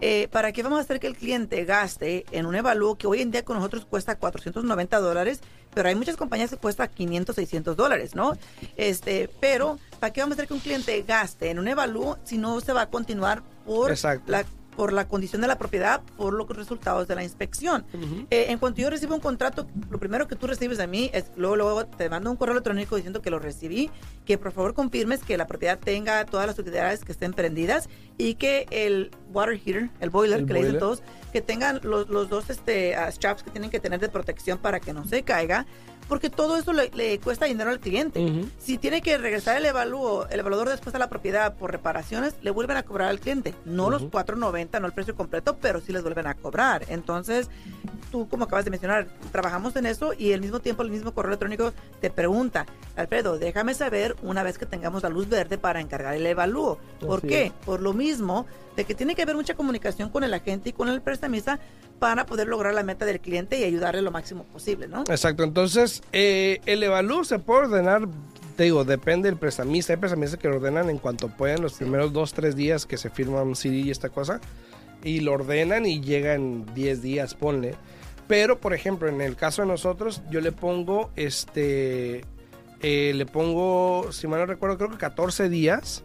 Eh, 0.00 0.28
¿Para 0.30 0.52
qué 0.52 0.62
vamos 0.62 0.78
a 0.78 0.82
hacer 0.82 1.00
que 1.00 1.06
el 1.06 1.16
cliente 1.16 1.64
gaste 1.64 2.24
en 2.30 2.46
un 2.46 2.54
evalúo 2.54 2.96
que 2.96 3.06
hoy 3.06 3.20
en 3.20 3.30
día 3.30 3.44
con 3.44 3.56
nosotros 3.56 3.84
cuesta 3.84 4.16
490 4.16 5.00
dólares, 5.00 5.40
pero 5.74 5.88
hay 5.88 5.96
muchas 5.96 6.16
compañías 6.16 6.50
que 6.50 6.56
cuesta 6.56 6.88
500, 6.88 7.34
600 7.34 7.76
dólares, 7.76 8.14
¿no? 8.14 8.38
Este, 8.76 9.28
pero 9.40 9.78
¿para 10.00 10.12
qué 10.14 10.20
vamos 10.22 10.32
a 10.32 10.36
hacer 10.36 10.48
que 10.48 10.54
un 10.54 10.60
cliente 10.60 11.02
gaste 11.02 11.50
en 11.50 11.58
un 11.58 11.68
evalúo 11.68 12.16
si 12.24 12.38
no 12.38 12.60
se 12.60 12.72
va 12.72 12.82
a 12.82 12.90
continuar 12.90 13.42
por 13.66 13.90
Exacto. 13.90 14.32
la 14.32 14.44
por 14.78 14.92
la 14.92 15.08
condición 15.08 15.42
de 15.42 15.48
la 15.48 15.58
propiedad, 15.58 16.02
por 16.16 16.32
los 16.32 16.48
resultados 16.50 17.08
de 17.08 17.16
la 17.16 17.24
inspección. 17.24 17.84
Eh, 18.30 18.46
en 18.50 18.58
cuanto 18.60 18.80
yo 18.80 18.88
recibo 18.88 19.12
un 19.12 19.20
contrato, 19.20 19.66
lo 19.90 19.98
primero 19.98 20.28
que 20.28 20.36
tú 20.36 20.46
recibes 20.46 20.78
de 20.78 20.86
mí 20.86 21.10
es, 21.12 21.32
luego, 21.34 21.56
luego 21.56 21.86
te 21.86 22.08
mando 22.08 22.30
un 22.30 22.36
correo 22.36 22.52
electrónico 22.52 22.94
diciendo 22.94 23.20
que 23.20 23.28
lo 23.28 23.40
recibí, 23.40 23.90
que 24.24 24.38
por 24.38 24.52
favor 24.52 24.74
confirmes 24.74 25.24
que 25.24 25.36
la 25.36 25.48
propiedad 25.48 25.80
tenga 25.80 26.24
todas 26.26 26.46
las 26.46 26.56
utilidades 26.60 27.04
que 27.04 27.10
estén 27.10 27.32
prendidas 27.32 27.88
y 28.18 28.36
que 28.36 28.68
el 28.70 29.10
water 29.32 29.58
heater, 29.58 29.90
el 29.98 30.10
boiler, 30.10 30.38
El 30.42 30.46
que 30.46 30.52
le 30.52 30.58
dicen 30.60 30.78
boiler. 30.78 30.80
todos, 30.80 31.02
que 31.32 31.40
tengan 31.40 31.80
los, 31.82 32.08
los 32.08 32.28
dos 32.28 32.48
este, 32.48 32.94
ah, 32.94 33.10
straps 33.10 33.42
que 33.42 33.50
tienen 33.50 33.70
que 33.70 33.80
tener 33.80 33.98
de 33.98 34.08
protección 34.08 34.58
para 34.58 34.78
que 34.78 34.92
no 34.92 35.04
se 35.04 35.24
caiga, 35.24 35.66
porque 36.08 36.30
todo 36.30 36.56
eso 36.56 36.72
le, 36.72 36.90
le 36.94 37.18
cuesta 37.18 37.46
dinero 37.46 37.70
al 37.70 37.80
cliente. 37.80 38.46
Si 38.58 38.78
tiene 38.78 39.02
que 39.02 39.18
regresar 39.18 39.56
el 39.56 39.66
evalúo, 39.66 40.26
el 40.28 40.40
evaluador 40.40 40.68
después 40.70 40.94
a 40.94 40.98
la 40.98 41.08
propiedad 41.08 41.54
por 41.54 41.70
reparaciones, 41.70 42.34
le 42.42 42.50
vuelven 42.50 42.76
a 42.78 42.82
cobrar 42.82 43.08
al 43.08 43.20
cliente. 43.20 43.54
No 43.64 43.90
los 43.90 44.02
4.90, 44.04 44.80
no 44.80 44.86
el 44.86 44.92
precio 44.92 45.14
completo, 45.14 45.56
pero 45.60 45.80
sí 45.80 45.92
les 45.92 46.02
vuelven 46.02 46.26
a 46.26 46.34
cobrar. 46.34 46.84
Entonces, 46.88 47.48
tú, 48.10 48.28
como 48.28 48.44
acabas 48.44 48.64
de 48.64 48.70
mencionar, 48.70 49.06
trabajamos 49.32 49.76
en 49.76 49.86
eso 49.86 50.12
y 50.16 50.32
al 50.32 50.40
mismo 50.40 50.60
tiempo 50.60 50.82
el 50.82 50.90
mismo 50.90 51.12
correo 51.12 51.30
electrónico 51.30 51.72
te 52.00 52.10
pregunta, 52.10 52.66
Alfredo, 52.96 53.38
déjame 53.38 53.74
saber 53.74 54.16
una 54.22 54.42
vez 54.42 54.58
que 54.58 54.66
tengamos 54.66 55.02
la 55.02 55.08
luz 55.10 55.28
verde 55.28 55.58
para 55.58 55.80
encargar 55.80 56.14
el 56.14 56.26
evalúo. 56.26 56.78
¿Por 57.00 57.18
Así 57.18 57.28
qué? 57.28 57.42
es. 57.46 57.52
Por 57.64 57.80
lo 57.82 57.92
mismo 57.92 58.46
de 58.78 58.84
que 58.84 58.94
tiene 58.94 59.16
que 59.16 59.22
haber 59.22 59.34
mucha 59.34 59.54
comunicación 59.54 60.08
con 60.08 60.22
el 60.22 60.32
agente 60.32 60.68
y 60.68 60.72
con 60.72 60.88
el 60.88 61.02
prestamista 61.02 61.58
para 61.98 62.26
poder 62.26 62.46
lograr 62.46 62.74
la 62.74 62.84
meta 62.84 63.04
del 63.04 63.18
cliente 63.18 63.58
y 63.58 63.64
ayudarle 63.64 64.02
lo 64.02 64.12
máximo 64.12 64.44
posible, 64.44 64.86
¿no? 64.86 65.00
Exacto, 65.08 65.42
entonces 65.42 66.00
eh, 66.12 66.60
el 66.64 66.84
evalúo 66.84 67.24
se 67.24 67.40
puede 67.40 67.66
ordenar, 67.66 68.02
te 68.56 68.62
digo, 68.62 68.84
depende 68.84 69.28
del 69.28 69.36
prestamista. 69.36 69.92
Hay 69.92 69.96
prestamistas 69.96 70.38
que 70.38 70.46
lo 70.46 70.58
ordenan 70.58 70.90
en 70.90 70.98
cuanto 70.98 71.28
pueden, 71.28 71.60
los 71.60 71.72
primeros 71.72 72.12
dos, 72.12 72.32
tres 72.34 72.54
días 72.54 72.86
que 72.86 72.96
se 72.96 73.10
firma 73.10 73.42
un 73.42 73.56
CD 73.56 73.78
y 73.78 73.90
esta 73.90 74.10
cosa, 74.10 74.40
y 75.02 75.20
lo 75.20 75.32
ordenan 75.32 75.84
y 75.84 76.00
llega 76.00 76.34
en 76.34 76.64
10 76.72 77.02
días, 77.02 77.34
ponle. 77.34 77.74
Pero, 78.28 78.60
por 78.60 78.74
ejemplo, 78.74 79.08
en 79.08 79.20
el 79.20 79.34
caso 79.34 79.62
de 79.62 79.68
nosotros, 79.68 80.22
yo 80.30 80.40
le 80.40 80.52
pongo 80.52 81.10
este 81.16 82.22
eh, 82.80 83.10
le 83.12 83.26
pongo, 83.26 84.12
si 84.12 84.28
mal 84.28 84.38
no 84.38 84.46
recuerdo, 84.46 84.78
creo 84.78 84.90
que 84.90 84.98
14 84.98 85.48
días, 85.48 86.04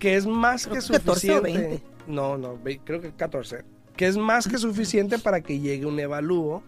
que 0.00 0.16
es 0.16 0.26
más 0.26 0.66
Creo 0.66 0.80
que 0.80 0.86
que 0.86 0.92
14 0.92 1.10
o 1.10 1.14
suficiente. 1.14 1.68
20. 1.68 1.89
No, 2.10 2.36
no, 2.38 2.58
creo 2.84 3.00
que 3.00 3.12
14. 3.12 3.64
Que 3.96 4.06
es 4.06 4.16
más 4.16 4.48
que 4.48 4.58
suficiente 4.58 5.18
para 5.18 5.40
que 5.40 5.58
llegue 5.60 5.86
un 5.86 5.98
evalúo, 6.00 6.62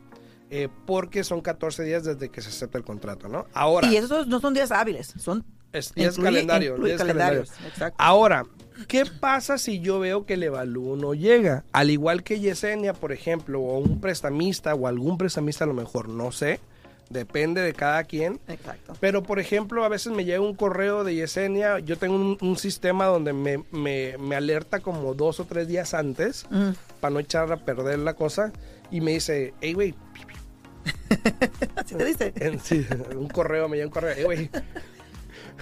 eh, 0.50 0.68
porque 0.86 1.24
son 1.24 1.40
14 1.40 1.82
días 1.84 2.04
desde 2.04 2.28
que 2.28 2.40
se 2.42 2.48
acepta 2.50 2.78
el 2.78 2.84
contrato, 2.84 3.28
¿no? 3.28 3.46
Ahora, 3.54 3.88
Y 3.88 3.96
esos 3.96 4.26
no 4.26 4.40
son 4.40 4.52
días 4.54 4.70
hábiles, 4.70 5.14
son 5.18 5.44
es, 5.72 5.94
días 5.94 6.18
incluye- 6.18 6.24
calendario, 6.24 6.70
incluye 6.72 6.90
días 6.92 6.98
calendarios. 6.98 7.48
calendario. 7.48 7.72
Exacto. 7.74 7.96
Ahora, 7.98 8.44
¿qué 8.86 9.04
pasa 9.06 9.56
si 9.56 9.80
yo 9.80 9.98
veo 9.98 10.26
que 10.26 10.34
el 10.34 10.42
evalúo 10.42 10.96
no 10.96 11.14
llega? 11.14 11.64
Al 11.72 11.88
igual 11.90 12.22
que 12.22 12.38
Yesenia, 12.40 12.92
por 12.92 13.12
ejemplo, 13.12 13.60
o 13.60 13.78
un 13.78 13.98
prestamista, 14.00 14.74
o 14.74 14.86
algún 14.86 15.16
prestamista 15.16 15.64
a 15.64 15.68
lo 15.68 15.74
mejor, 15.74 16.10
no 16.10 16.32
sé, 16.32 16.60
depende 17.12 17.60
de 17.60 17.72
cada 17.74 18.02
quien. 18.04 18.40
Exacto. 18.48 18.94
Pero, 19.00 19.22
por 19.22 19.38
ejemplo, 19.38 19.84
a 19.84 19.88
veces 19.88 20.12
me 20.12 20.24
llega 20.24 20.40
un 20.40 20.54
correo 20.54 21.04
de 21.04 21.14
Yesenia, 21.14 21.78
yo 21.78 21.96
tengo 21.98 22.14
un, 22.16 22.38
un 22.40 22.56
sistema 22.56 23.06
donde 23.06 23.32
me, 23.32 23.62
me- 23.70 24.16
me 24.18 24.36
alerta 24.36 24.80
como 24.80 25.14
dos 25.14 25.38
o 25.40 25.44
tres 25.44 25.68
días 25.68 25.94
antes, 25.94 26.46
Mm. 26.50 26.70
para 27.00 27.12
no 27.14 27.20
echar 27.20 27.50
a 27.52 27.56
perder 27.58 27.98
la 28.00 28.14
cosa, 28.14 28.52
y 28.90 29.00
me 29.00 29.12
dice, 29.12 29.54
hey, 29.60 29.72
güey, 29.74 29.94
Así 31.76 31.94
te 31.94 32.04
dice. 32.04 32.32
en- 32.36 32.58
sí, 32.60 32.86
un 33.16 33.28
correo, 33.28 33.68
me 33.68 33.76
llega 33.76 33.86
un 33.86 33.92
correo, 33.92 34.14
hey, 34.16 34.24
güey, 34.24 34.50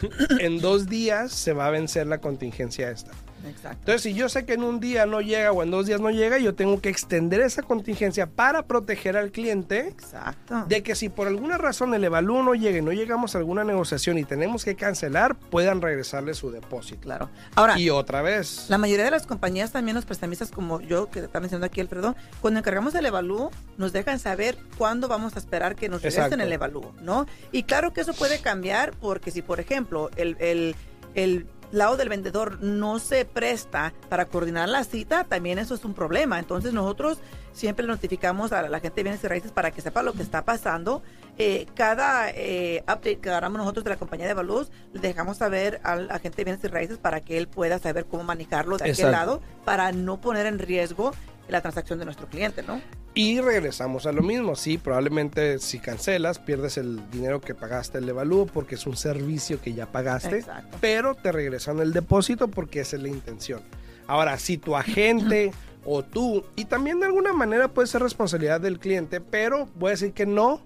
en 0.40 0.60
dos 0.60 0.88
días 0.88 1.32
se 1.32 1.52
va 1.52 1.66
a 1.66 1.70
vencer 1.70 2.06
la 2.06 2.18
contingencia 2.18 2.90
esta. 2.90 3.10
Exacto. 3.48 3.78
Entonces, 3.80 4.02
si 4.02 4.14
yo 4.14 4.28
sé 4.28 4.44
que 4.44 4.54
en 4.54 4.62
un 4.62 4.80
día 4.80 5.06
no 5.06 5.20
llega 5.20 5.52
o 5.52 5.62
en 5.62 5.70
dos 5.70 5.86
días 5.86 6.00
no 6.00 6.10
llega, 6.10 6.38
yo 6.38 6.54
tengo 6.54 6.80
que 6.80 6.88
extender 6.88 7.40
esa 7.40 7.62
contingencia 7.62 8.26
para 8.26 8.64
proteger 8.66 9.16
al 9.16 9.30
cliente 9.30 9.88
Exacto. 9.88 10.64
de 10.68 10.82
que 10.82 10.94
si 10.94 11.08
por 11.08 11.26
alguna 11.26 11.58
razón 11.58 11.94
el 11.94 12.04
evalúo 12.04 12.42
no 12.42 12.54
llega 12.54 12.78
y 12.78 12.82
no 12.82 12.92
llegamos 12.92 13.34
a 13.34 13.38
alguna 13.38 13.64
negociación 13.64 14.18
y 14.18 14.24
tenemos 14.24 14.64
que 14.64 14.74
cancelar, 14.76 15.36
puedan 15.36 15.80
regresarle 15.80 16.34
su 16.34 16.50
depósito. 16.50 17.00
Claro. 17.02 17.30
Ahora, 17.54 17.78
Y 17.78 17.90
otra 17.90 18.22
vez. 18.22 18.66
la 18.68 18.78
mayoría 18.78 19.04
de 19.04 19.10
las 19.10 19.26
compañías, 19.26 19.72
también 19.72 19.94
los 19.94 20.04
prestamistas 20.04 20.50
como 20.50 20.80
yo, 20.80 21.10
que 21.10 21.20
está 21.20 21.40
mencionando 21.40 21.66
aquí 21.66 21.80
Alfredo, 21.80 22.14
cuando 22.40 22.58
encargamos 22.60 22.94
el 22.94 23.06
evalúo, 23.06 23.50
nos 23.78 23.92
dejan 23.92 24.18
saber 24.18 24.58
cuándo 24.76 25.08
vamos 25.08 25.36
a 25.36 25.38
esperar 25.38 25.76
que 25.76 25.88
nos 25.88 26.02
regresen 26.02 26.24
Exacto. 26.24 26.44
el 26.44 26.52
evalúo, 26.52 26.92
¿no? 27.02 27.26
Y 27.52 27.62
claro 27.64 27.92
que 27.92 28.02
eso 28.02 28.12
puede 28.14 28.40
cambiar 28.40 28.92
porque 29.00 29.30
si, 29.30 29.42
por 29.42 29.60
ejemplo, 29.60 30.10
el, 30.16 30.36
el, 30.40 30.74
el 31.14 31.46
lado 31.72 31.96
del 31.96 32.08
vendedor 32.08 32.62
no 32.62 32.98
se 32.98 33.24
presta 33.24 33.92
para 34.08 34.26
coordinar 34.26 34.68
la 34.68 34.84
cita, 34.84 35.24
también 35.24 35.58
eso 35.58 35.74
es 35.74 35.84
un 35.84 35.94
problema. 35.94 36.38
Entonces 36.38 36.72
nosotros 36.72 37.18
siempre 37.52 37.86
notificamos 37.86 38.52
a 38.52 38.68
la 38.68 38.80
gente 38.80 38.96
de 38.96 39.02
bienes 39.04 39.24
y 39.24 39.28
raíces 39.28 39.52
para 39.52 39.70
que 39.70 39.80
sepa 39.80 40.02
lo 40.02 40.12
que 40.12 40.22
está 40.22 40.44
pasando. 40.44 41.02
Eh, 41.38 41.66
cada 41.74 42.30
eh, 42.30 42.82
update 42.82 43.18
que 43.18 43.30
agarramos 43.30 43.58
nosotros 43.58 43.84
de 43.84 43.90
la 43.90 43.96
compañía 43.96 44.26
de 44.26 44.32
evalúos, 44.32 44.70
le 44.92 45.00
dejamos 45.00 45.38
saber 45.38 45.80
al 45.84 46.10
agente 46.10 46.38
de 46.38 46.44
bienes 46.44 46.64
y 46.64 46.68
raíces 46.68 46.98
para 46.98 47.20
que 47.20 47.38
él 47.38 47.48
pueda 47.48 47.78
saber 47.78 48.04
cómo 48.04 48.24
manejarlo 48.24 48.76
de 48.76 48.90
aquel 48.90 49.12
lado 49.12 49.40
para 49.64 49.92
no 49.92 50.20
poner 50.20 50.46
en 50.46 50.58
riesgo 50.58 51.12
la 51.50 51.60
transacción 51.60 51.98
de 51.98 52.04
nuestro 52.04 52.26
cliente, 52.28 52.62
¿no? 52.62 52.80
Y 53.14 53.40
regresamos 53.40 54.06
a 54.06 54.12
lo 54.12 54.22
mismo. 54.22 54.54
Sí, 54.54 54.78
probablemente 54.78 55.58
si 55.58 55.78
cancelas, 55.78 56.38
pierdes 56.38 56.78
el 56.78 57.10
dinero 57.10 57.40
que 57.40 57.54
pagaste 57.54 57.98
el 57.98 58.08
evalúo 58.08 58.46
porque 58.46 58.76
es 58.76 58.86
un 58.86 58.96
servicio 58.96 59.60
que 59.60 59.74
ya 59.74 59.86
pagaste. 59.86 60.38
Exacto. 60.38 60.78
Pero 60.80 61.14
te 61.14 61.32
regresan 61.32 61.80
el 61.80 61.92
depósito 61.92 62.48
porque 62.48 62.80
esa 62.80 62.96
es 62.96 63.02
la 63.02 63.08
intención. 63.08 63.62
Ahora, 64.06 64.38
si 64.38 64.58
tu 64.58 64.76
agente 64.76 65.52
o 65.84 66.02
tú, 66.02 66.44
y 66.56 66.66
también 66.66 67.00
de 67.00 67.06
alguna 67.06 67.32
manera 67.32 67.68
puede 67.68 67.88
ser 67.88 68.02
responsabilidad 68.02 68.60
del 68.60 68.78
cliente, 68.78 69.20
pero 69.20 69.68
voy 69.76 69.88
a 69.88 69.90
decir 69.92 70.12
que 70.12 70.26
no, 70.26 70.62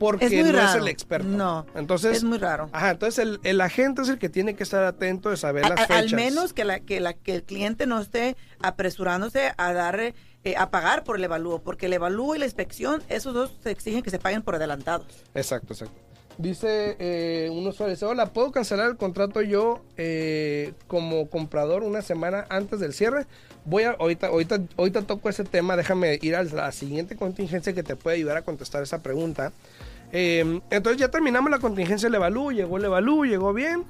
porque 0.00 0.24
Es 0.26 0.32
muy 0.32 0.50
no 0.50 0.60
es 0.64 0.74
el 0.74 0.88
experto. 0.88 1.28
No, 1.28 1.66
Entonces, 1.76 2.16
es 2.16 2.24
muy 2.24 2.38
raro. 2.38 2.68
Ajá, 2.72 2.90
entonces 2.90 3.18
el, 3.18 3.38
el 3.44 3.60
agente 3.60 4.00
es 4.02 4.08
el 4.08 4.18
que 4.18 4.28
tiene 4.30 4.56
que 4.56 4.62
estar 4.64 4.82
atento 4.82 5.28
de 5.30 5.36
saber 5.36 5.68
las 5.68 5.78
a- 5.78 5.86
fechas. 5.86 5.96
al 5.96 6.14
menos 6.16 6.52
que, 6.54 6.64
la, 6.64 6.80
que, 6.80 7.00
la, 7.00 7.12
que 7.12 7.34
el 7.34 7.42
cliente 7.44 7.86
no 7.86 8.00
esté 8.00 8.34
apresurándose 8.60 9.52
a 9.58 9.72
dar, 9.74 10.00
eh, 10.00 10.14
a 10.56 10.70
pagar 10.70 11.04
por 11.04 11.16
el 11.16 11.24
evalúo, 11.24 11.60
porque 11.62 11.86
el 11.86 11.92
evalúo 11.92 12.34
y 12.34 12.38
la 12.38 12.46
inspección, 12.46 13.02
esos 13.08 13.34
dos 13.34 13.52
se 13.62 13.70
exigen 13.70 14.02
que 14.02 14.10
se 14.10 14.18
paguen 14.18 14.40
por 14.42 14.54
adelantados. 14.54 15.06
Exacto, 15.34 15.74
exacto. 15.74 15.94
Dice 16.40 16.96
eh, 16.98 17.50
un 17.52 17.66
usuario, 17.66 17.94
dice, 17.94 18.06
hola, 18.06 18.32
¿puedo 18.32 18.50
cancelar 18.50 18.88
el 18.88 18.96
contrato 18.96 19.42
yo 19.42 19.82
eh, 19.98 20.72
como 20.86 21.28
comprador 21.28 21.82
una 21.82 22.00
semana 22.00 22.46
antes 22.48 22.80
del 22.80 22.94
cierre? 22.94 23.26
Voy 23.66 23.82
a, 23.82 23.90
ahorita, 23.90 24.28
ahorita, 24.28 24.58
ahorita 24.78 25.02
toco 25.02 25.28
ese 25.28 25.44
tema, 25.44 25.76
déjame 25.76 26.18
ir 26.22 26.34
a 26.36 26.42
la 26.44 26.72
siguiente 26.72 27.14
contingencia 27.14 27.74
que 27.74 27.82
te 27.82 27.94
puede 27.94 28.16
ayudar 28.16 28.38
a 28.38 28.42
contestar 28.42 28.82
esa 28.82 29.02
pregunta. 29.02 29.52
Eh, 30.12 30.60
entonces 30.70 30.98
ya 30.98 31.10
terminamos 31.10 31.50
la 31.50 31.58
contingencia 31.58 32.08
del 32.08 32.14
evalúo, 32.16 32.52
llegó 32.52 32.78
el 32.78 32.86
evalúo, 32.86 33.24
llegó 33.26 33.52
bien. 33.52 33.84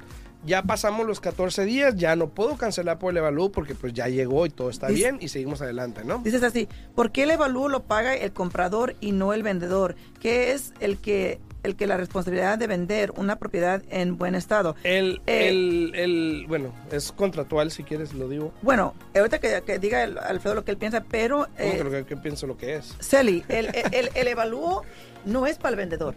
Ya 0.45 0.63
pasamos 0.63 1.07
los 1.07 1.21
14 1.21 1.65
días, 1.67 1.95
ya 1.97 2.17
no 2.17 2.31
puedo 2.31 2.57
cancelar 2.57 2.99
por 2.99 3.11
el 3.13 3.19
evalúo 3.19 3.53
porque 3.53 3.75
pues 3.75 3.93
ya 3.93 4.09
llegó 4.09 4.47
y 4.47 4.51
todo 4.51 4.71
está 4.71 4.89
Dice- 4.89 5.03
bien 5.03 5.19
y 5.21 5.29
seguimos 5.29 5.61
adelante, 5.61 6.03
¿no? 6.03 6.19
Dices 6.25 6.43
así, 6.43 6.67
¿por 6.97 7.13
qué 7.13 7.25
el 7.25 7.31
evalúo 7.31 7.69
lo 7.69 7.83
paga 7.85 8.15
el 8.17 8.33
comprador 8.33 8.97
y 9.01 9.13
no 9.13 9.35
el 9.35 9.43
vendedor? 9.43 9.97
¿Qué 10.19 10.53
es 10.53 10.73
el 10.81 10.97
que, 10.97 11.39
el 11.63 11.77
que 11.77 11.87
la 11.87 11.97
responsabilidad 11.97 12.59
de 12.59 12.67
vender 12.67 13.13
una 13.17 13.37
propiedad 13.37 13.83
en 13.91 14.17
buen 14.19 14.35
estado? 14.35 14.77
El, 14.83 15.21
Eh, 15.27 15.49
el, 15.49 15.93
el, 15.95 16.45
bueno, 16.49 16.73
es 16.91 17.13
contractual 17.13 17.71
si 17.71 17.83
quieres 17.85 18.15
lo 18.15 18.29
digo. 18.29 18.53
Bueno, 18.63 18.95
ahorita 19.17 19.39
que, 19.39 19.63
que 19.67 19.79
diga 19.79 20.03
el- 20.05 20.19
Alfredo 20.19 20.55
lo 20.57 20.65
que 20.65 20.71
él 20.73 20.77
piensa, 20.79 21.05
pero... 21.09 21.47
¿Cómo 21.57 21.71
eh, 21.73 21.77
que 21.77 21.85
lo 21.85 21.91
que, 21.91 22.05
que 22.05 22.17
pienso 22.17 22.47
lo 22.47 22.57
que 22.57 22.77
es? 22.77 22.97
Celi, 23.01 23.45
el, 23.49 23.67
el, 23.75 23.95
el- 23.95 24.11
el 24.15 24.29
evalúo 24.29 24.83
no 25.25 25.47
es 25.47 25.59
para 25.59 25.71
el 25.71 25.77
vendedor. 25.77 26.15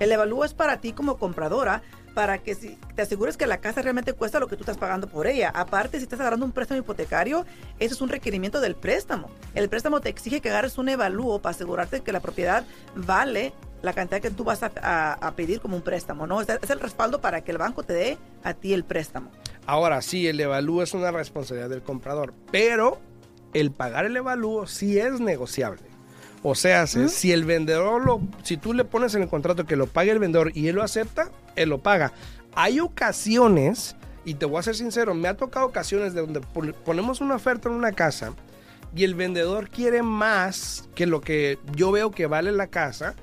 El 0.00 0.12
evalúo 0.12 0.44
es 0.44 0.54
para 0.54 0.80
ti 0.80 0.92
como 0.92 1.16
compradora, 1.16 1.82
para 2.14 2.36
que 2.36 2.54
si 2.54 2.76
te 2.94 3.00
asegures 3.00 3.38
que 3.38 3.46
la 3.46 3.56
casa 3.56 3.80
realmente 3.80 4.12
cuesta 4.12 4.38
lo 4.38 4.46
que 4.46 4.56
tú 4.56 4.64
estás 4.64 4.76
pagando 4.76 5.06
por 5.08 5.26
ella. 5.26 5.48
Aparte, 5.54 5.96
si 5.96 6.02
estás 6.02 6.20
agarrando 6.20 6.44
un 6.44 6.52
préstamo 6.52 6.78
hipotecario, 6.78 7.46
eso 7.78 7.94
es 7.94 8.00
un 8.02 8.10
requerimiento 8.10 8.60
del 8.60 8.74
préstamo. 8.74 9.30
El 9.54 9.70
préstamo 9.70 10.00
te 10.02 10.10
exige 10.10 10.42
que 10.42 10.50
agarres 10.50 10.76
un 10.76 10.90
evalúo 10.90 11.40
para 11.40 11.54
asegurarte 11.54 12.02
que 12.02 12.12
la 12.12 12.20
propiedad 12.20 12.64
vale 12.94 13.54
la 13.82 13.92
cantidad 13.92 14.20
que 14.20 14.30
tú 14.30 14.44
vas 14.44 14.62
a, 14.62 14.70
a- 14.82 15.12
a 15.14 15.32
pedir 15.34 15.60
como 15.60 15.76
un 15.76 15.82
préstamo, 15.82 16.26
¿no? 16.26 16.40
Es, 16.40 16.48
es 16.48 16.70
el 16.70 16.80
respaldo 16.80 17.20
para 17.20 17.42
que 17.42 17.50
el 17.52 17.58
banco 17.58 17.82
te 17.82 17.92
dé 17.92 18.18
a 18.44 18.54
ti 18.54 18.72
el 18.72 18.84
préstamo. 18.84 19.30
Ahora 19.66 20.00
sí, 20.02 20.26
el 20.28 20.40
evalúo 20.40 20.82
es 20.82 20.94
una 20.94 21.10
responsabilidad 21.10 21.68
del 21.68 21.82
comprador, 21.82 22.32
pero 22.50 23.00
el 23.54 23.70
pagar 23.70 24.06
el 24.06 24.16
evalúo 24.16 24.66
sí 24.66 24.98
es 24.98 25.20
negociable. 25.20 25.82
O 26.44 26.54
sea, 26.56 26.86
si- 26.86 27.08
si 27.08 27.32
el 27.32 27.44
vendedor 27.44 28.04
lo, 28.04 28.20
si 28.42 28.56
tú 28.56 28.72
le 28.74 28.84
pones 28.84 29.14
en 29.14 29.22
el 29.22 29.28
contrato 29.28 29.64
que 29.66 29.76
lo 29.76 29.86
pague 29.86 30.10
el 30.10 30.18
vendedor 30.18 30.50
y 30.56 30.68
él 30.68 30.76
lo 30.76 30.82
acepta, 30.82 31.30
él 31.54 31.68
lo 31.68 31.78
paga. 31.78 32.12
Hay 32.54 32.80
ocasiones, 32.80 33.94
y 34.24 34.34
te 34.34 34.46
voy 34.46 34.58
a 34.58 34.62
ser 34.62 34.74
sincero, 34.74 35.14
me 35.14 35.28
ha 35.28 35.36
tocado 35.36 35.66
ocasiones 35.66 36.14
de 36.14 36.20
donde 36.22 36.40
pon- 36.40 36.74
ponemos 36.84 37.20
una 37.20 37.34
oferta 37.36 37.68
en 37.68 37.74
una 37.74 37.92
casa 37.92 38.32
y 38.94 39.04
el 39.04 39.14
vendedor 39.14 39.68
quiere 39.70 40.02
más 40.02 40.88
que 40.94 41.06
lo 41.06 41.20
que 41.20 41.58
yo 41.76 41.92
veo 41.92 42.10
que 42.10 42.26
vale 42.26 42.50
la 42.52 42.66
casa. 42.66 43.14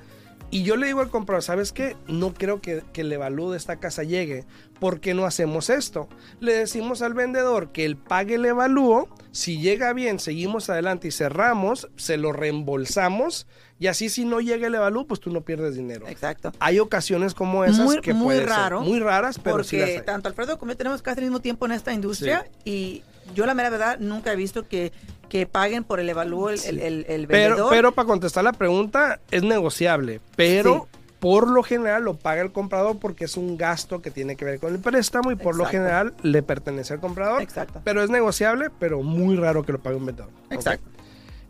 Y 0.50 0.64
yo 0.64 0.76
le 0.76 0.88
digo 0.88 1.00
al 1.00 1.10
comprador, 1.10 1.42
¿sabes 1.44 1.72
qué? 1.72 1.96
No 2.08 2.34
creo 2.34 2.60
que, 2.60 2.82
que 2.92 3.02
el 3.02 3.12
evalúo 3.12 3.52
de 3.52 3.56
esta 3.56 3.76
casa 3.76 4.02
llegue. 4.02 4.44
¿Por 4.80 5.00
qué 5.00 5.14
no 5.14 5.24
hacemos 5.26 5.70
esto? 5.70 6.08
Le 6.40 6.52
decimos 6.54 7.02
al 7.02 7.14
vendedor 7.14 7.70
que 7.70 7.84
él 7.84 7.96
pague 7.96 8.34
el 8.34 8.44
evalúo. 8.46 9.08
Si 9.30 9.60
llega 9.60 9.92
bien, 9.92 10.18
seguimos 10.18 10.68
adelante 10.68 11.06
y 11.08 11.10
cerramos, 11.12 11.88
se 11.96 12.16
lo 12.16 12.32
reembolsamos. 12.32 13.46
Y 13.78 13.86
así 13.86 14.08
si 14.08 14.24
no 14.24 14.40
llega 14.40 14.66
el 14.66 14.74
evalúo, 14.74 15.06
pues 15.06 15.20
tú 15.20 15.30
no 15.30 15.42
pierdes 15.42 15.74
dinero. 15.76 16.06
Exacto. 16.08 16.52
Hay 16.58 16.78
ocasiones 16.80 17.32
como 17.34 17.64
esas 17.64 17.80
Muy- 17.84 18.00
que 18.00 18.12
muy 18.12 18.34
ser 18.36 18.48
raro, 18.48 18.80
muy 18.82 18.98
raras, 18.98 19.38
pero 19.38 19.62
sí 19.64 19.76
las 19.76 19.86
Porque 19.86 19.98
hay. 20.00 20.04
tanto 20.04 20.28
Alfredo 20.28 20.58
como 20.58 20.72
yo 20.72 20.76
tenemos 20.76 21.00
casi 21.00 21.20
el 21.20 21.26
mismo 21.26 21.40
tiempo 21.40 21.64
en 21.66 21.72
esta 21.72 21.92
industria 21.92 22.46
y 22.64 23.02
yo 23.34 23.46
la 23.46 23.54
mera 23.54 23.70
verdad 23.70 23.98
nunca 24.00 24.32
he 24.32 24.36
visto 24.36 24.66
que, 24.68 24.92
que 25.28 25.46
paguen 25.46 25.84
por 25.84 26.00
el 26.00 26.08
evalúo 26.08 26.50
el, 26.50 26.60
el, 26.64 26.78
el- 26.80 27.04
el 27.08 27.26
Pero, 27.26 27.48
vendedor. 27.50 27.70
pero 27.70 27.92
para 27.92 28.06
contestar 28.06 28.44
la 28.44 28.52
pregunta, 28.52 29.20
es 29.30 29.42
negociable. 29.42 30.20
Pero 30.36 30.88
por 31.20 31.48
lo 31.50 31.62
general 31.62 32.02
lo 32.04 32.14
paga 32.14 32.40
el 32.40 32.50
comprador 32.50 32.98
porque 32.98 33.26
es 33.26 33.36
un 33.36 33.56
gasto 33.58 34.00
que 34.00 34.10
tiene 34.10 34.36
que 34.36 34.44
ver 34.46 34.58
con 34.58 34.72
el 34.74 34.80
préstamo 34.80 35.30
y 35.30 35.36
por 35.36 35.54
lo 35.54 35.66
general 35.66 36.14
le 36.22 36.42
pertenece 36.42 36.94
al 36.94 37.00
comprador. 37.00 37.42
Exacto. 37.42 37.80
Pero 37.84 38.02
es 38.02 38.08
negociable, 38.10 38.68
pero 38.78 39.02
muy 39.02 39.36
raro 39.36 39.62
que 39.62 39.72
lo 39.72 39.78
pague 39.80 39.96
un 39.96 40.06
vendedor. 40.06 40.30
Exacto. 40.50 40.88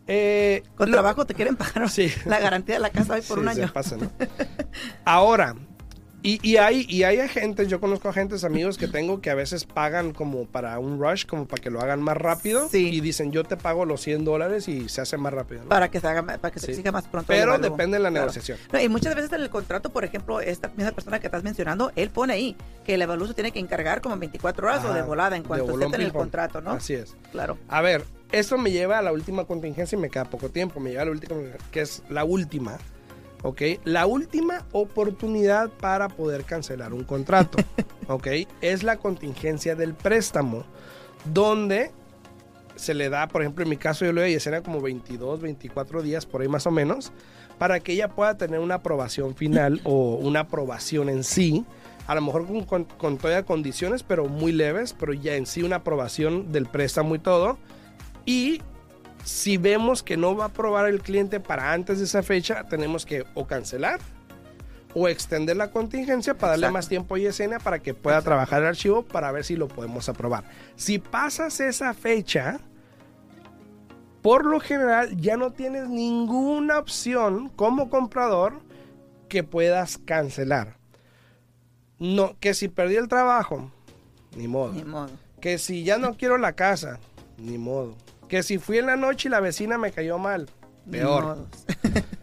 Eh, 0.07 0.63
Con 0.75 0.89
lo- 0.89 0.95
trabajo 0.97 1.25
te 1.25 1.33
quieren 1.35 1.55
pagar 1.55 1.89
Sí. 1.89 2.11
la 2.25 2.39
garantía 2.39 2.75
de 2.75 2.81
la 2.81 2.89
casa 2.89 3.13
hoy 3.13 3.21
por 3.21 3.37
Sí, 3.37 3.41
un 3.43 3.47
año. 3.49 3.71
pasa, 3.71 3.95
¿no? 3.97 4.11
Ahora, 5.05 5.55
y, 6.23 6.39
y 6.47 6.57
hay, 6.57 6.85
y 6.87 7.03
hay 7.03 7.19
agentes, 7.19 7.67
yo 7.67 7.79
conozco 7.79 8.09
agentes, 8.09 8.43
amigos 8.43 8.77
que 8.77 8.87
tengo 8.87 9.21
que 9.21 9.29
a 9.29 9.35
veces 9.35 9.65
pagan 9.65 10.13
como 10.13 10.45
para 10.45 10.77
un 10.79 10.99
rush, 10.99 11.25
como 11.25 11.45
para 11.47 11.61
que 11.61 11.69
lo 11.69 11.81
hagan 11.81 12.01
más 12.01 12.17
rápido. 12.17 12.69
Sí. 12.69 12.89
Y 12.89 13.01
dicen, 13.01 13.31
yo 13.31 13.43
te 13.43 13.57
pago 13.57 13.85
los 13.85 14.01
100 14.01 14.23
dólares 14.25 14.67
y 14.67 14.87
se 14.89 15.01
hace 15.01 15.17
más 15.17 15.33
rápido. 15.33 15.63
¿no? 15.63 15.69
Para 15.69 15.89
que 15.89 15.99
se 15.99 16.07
haga, 16.07 16.23
para 16.23 16.51
que 16.51 16.59
se 16.59 16.67
Sí. 16.67 16.71
exija 16.73 16.91
más 16.91 17.07
pronto. 17.07 17.27
Pero 17.27 17.57
depende 17.57 17.97
de 17.97 18.03
la 18.03 18.09
Claro. 18.09 18.25
negociación. 18.27 18.57
No, 18.71 18.79
y 18.79 18.87
muchas 18.89 19.15
veces 19.15 19.31
en 19.33 19.41
el 19.41 19.49
contrato, 19.49 19.89
por 19.91 20.03
ejemplo, 20.05 20.41
esta 20.41 20.69
misma 20.69 20.91
persona 20.91 21.19
que 21.19 21.27
estás 21.27 21.43
mencionando, 21.43 21.91
él 21.95 22.09
pone 22.09 22.33
ahí 22.33 22.55
que 22.85 22.95
el 22.95 23.01
evalúo 23.01 23.27
se 23.27 23.33
tiene 23.33 23.51
que 23.51 23.59
encargar 23.59 24.01
como 24.01 24.13
en 24.15 24.19
24 24.21 24.67
horas 24.67 24.85
o 24.85 24.93
de 24.93 25.01
volada 25.01 25.35
en 25.37 25.43
cuanto 25.43 25.65
bolón 25.65 25.83
acepten 25.89 26.01
el 26.01 26.13
contrato, 26.13 26.61
¿no? 26.61 26.71
Así 26.71 26.93
es. 26.93 27.15
Claro. 27.31 27.57
A 27.67 27.81
ver, 27.81 28.03
esto 28.31 28.57
me 28.57 28.71
lleva 28.71 28.97
a 28.99 29.01
la 29.01 29.11
última 29.11 29.45
contingencia 29.45 29.97
y 29.97 30.01
me 30.01 30.09
queda 30.09 30.25
poco 30.25 30.49
tiempo. 30.49 30.79
Me 30.79 30.91
lleva 30.91 31.01
a 31.01 31.05
la 31.05 31.11
última, 31.11 31.35
que 31.71 31.81
es 31.81 32.03
la 32.09 32.23
última. 32.23 32.77
¿Ok? 33.43 33.61
La 33.83 34.05
última 34.05 34.65
oportunidad 34.71 35.69
para 35.69 36.09
poder 36.09 36.43
cancelar 36.43 36.93
un 36.93 37.03
contrato, 37.03 37.57
¿ok? 38.07 38.27
Es 38.61 38.83
la 38.83 38.97
contingencia 38.97 39.75
del 39.75 39.93
préstamo, 39.93 40.63
donde 41.25 41.91
se 42.75 42.93
le 42.93 43.09
da, 43.09 43.27
por 43.27 43.41
ejemplo, 43.41 43.63
en 43.63 43.69
mi 43.69 43.77
caso 43.77 44.05
yo 44.05 44.13
le 44.13 44.21
doy 44.21 44.31
a 44.31 44.33
Yesenia 44.33 44.63
como 44.63 44.81
22, 44.81 45.41
24 45.41 46.01
días, 46.01 46.25
por 46.25 46.41
ahí 46.41 46.47
más 46.47 46.65
o 46.65 46.71
menos, 46.71 47.11
para 47.57 47.79
que 47.79 47.93
ella 47.93 48.09
pueda 48.09 48.37
tener 48.37 48.59
una 48.59 48.75
aprobación 48.75 49.35
final 49.35 49.81
o 49.85 50.15
una 50.15 50.41
aprobación 50.41 51.09
en 51.09 51.23
sí, 51.23 51.65
a 52.07 52.15
lo 52.15 52.21
mejor 52.21 52.47
con, 52.47 52.63
con, 52.63 52.85
con 52.85 53.17
todavía 53.17 53.43
condiciones, 53.43 54.03
pero 54.03 54.27
muy 54.27 54.51
leves, 54.51 54.93
pero 54.97 55.13
ya 55.13 55.35
en 55.35 55.45
sí 55.45 55.61
una 55.63 55.77
aprobación 55.77 56.51
del 56.51 56.65
préstamo 56.65 57.15
y 57.15 57.19
todo. 57.19 57.57
Y 58.25 58.61
si 59.23 59.57
vemos 59.57 60.03
que 60.03 60.17
no 60.17 60.35
va 60.35 60.45
a 60.45 60.47
aprobar 60.47 60.87
el 60.87 61.01
cliente 61.01 61.39
para 61.39 61.73
antes 61.73 61.99
de 61.99 62.05
esa 62.05 62.23
fecha, 62.23 62.63
tenemos 62.65 63.05
que 63.05 63.25
o 63.33 63.45
cancelar 63.45 63.99
o 64.93 65.07
extender 65.07 65.55
la 65.55 65.71
contingencia 65.71 66.33
para 66.33 66.51
darle 66.51 66.65
Exacto. 66.65 66.77
más 66.77 66.89
tiempo 66.89 67.15
a 67.15 67.19
Yesenia 67.19 67.59
para 67.59 67.79
que 67.79 67.93
pueda 67.93 68.21
trabajar 68.21 68.61
el 68.61 68.69
archivo 68.69 69.03
para 69.03 69.31
ver 69.31 69.43
si 69.45 69.55
lo 69.55 69.67
podemos 69.67 70.09
aprobar. 70.09 70.43
Si 70.75 70.99
pasas 70.99 71.59
esa 71.59 71.93
fecha, 71.93 72.59
por 74.21 74.45
lo 74.45 74.59
general 74.59 75.15
ya 75.17 75.37
no 75.37 75.51
tienes 75.51 75.87
ninguna 75.87 76.77
opción 76.77 77.49
como 77.49 77.89
comprador 77.89 78.59
que 79.29 79.43
puedas 79.43 79.97
cancelar. 79.97 80.77
No, 81.99 82.35
que 82.39 82.53
si 82.53 82.67
perdí 82.67 82.95
el 82.95 83.07
trabajo, 83.07 83.71
ni 84.35 84.47
modo. 84.47 84.73
Ni 84.73 84.83
modo. 84.83 85.09
Que 85.39 85.57
si 85.57 85.83
ya 85.83 85.97
no 85.97 86.17
quiero 86.17 86.37
la 86.37 86.53
casa, 86.53 86.99
ni 87.37 87.57
modo. 87.57 87.95
Que 88.31 88.43
si 88.43 88.59
fui 88.59 88.77
en 88.77 88.85
la 88.85 88.95
noche 88.95 89.27
y 89.27 89.31
la 89.31 89.41
vecina 89.41 89.77
me 89.77 89.91
cayó 89.91 90.17
mal, 90.17 90.49
peor. 90.89 91.47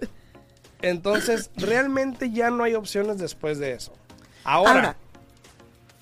Entonces, 0.80 1.50
realmente 1.54 2.30
ya 2.30 2.48
no 2.48 2.64
hay 2.64 2.76
opciones 2.76 3.18
después 3.18 3.58
de 3.58 3.72
eso. 3.72 3.92
Ahora, 4.42 4.70
Ahora, 4.70 4.96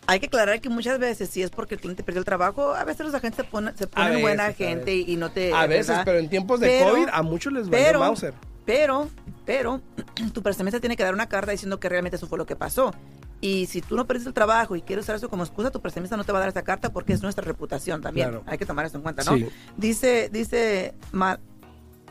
hay 0.06 0.20
que 0.20 0.26
aclarar 0.26 0.60
que 0.60 0.68
muchas 0.68 1.00
veces, 1.00 1.28
si 1.28 1.42
es 1.42 1.50
porque 1.50 1.74
el 1.74 1.80
cliente 1.80 2.04
perdió 2.04 2.20
el 2.20 2.24
trabajo, 2.24 2.72
a 2.72 2.84
veces 2.84 3.04
los 3.04 3.16
agentes 3.16 3.44
se 3.44 3.50
ponen, 3.50 3.76
se 3.76 3.88
ponen 3.88 4.10
veces, 4.10 4.22
buena 4.22 4.52
gente 4.52 4.94
y 4.94 5.16
no 5.16 5.32
te. 5.32 5.52
a 5.52 5.66
veces, 5.66 5.88
¿verdad? 5.88 6.02
pero 6.04 6.18
en 6.20 6.28
tiempos 6.28 6.60
de 6.60 6.68
Pero- 6.68 6.90
COVID, 6.92 7.08
a 7.12 7.22
muchos 7.22 7.52
les 7.52 7.68
valió 7.68 7.84
pero, 7.86 7.98
Mauser. 7.98 8.34
pero, 8.64 9.08
pero, 9.44 9.80
tu 10.32 10.40
prestamista 10.40 10.78
tiene 10.78 10.96
que 10.96 11.02
dar 11.02 11.14
una 11.14 11.28
carta 11.28 11.50
diciendo 11.50 11.80
que 11.80 11.88
realmente 11.88 12.14
eso 12.14 12.28
fue 12.28 12.38
lo 12.38 12.46
que 12.46 12.54
pasó. 12.54 12.94
Y 13.40 13.66
si 13.66 13.82
tú 13.82 13.96
no 13.96 14.06
perdiste 14.06 14.28
el 14.28 14.34
trabajo 14.34 14.76
y 14.76 14.82
quieres 14.82 15.04
usar 15.04 15.16
eso 15.16 15.28
como 15.28 15.42
excusa, 15.44 15.70
tu 15.70 15.80
prestamista 15.80 16.16
no 16.16 16.24
te 16.24 16.32
va 16.32 16.38
a 16.38 16.40
dar 16.40 16.48
esa 16.48 16.62
carta 16.62 16.90
porque 16.92 17.12
es 17.12 17.22
nuestra 17.22 17.44
reputación 17.44 18.00
también. 18.00 18.28
Claro. 18.30 18.44
Hay 18.46 18.56
que 18.58 18.64
tomar 18.66 18.86
eso 18.86 18.96
en 18.96 19.02
cuenta, 19.02 19.24
¿no? 19.24 19.34
Sí. 19.36 19.46
Dice, 19.76 20.30
dice 20.32 20.94
Ma- 21.12 21.38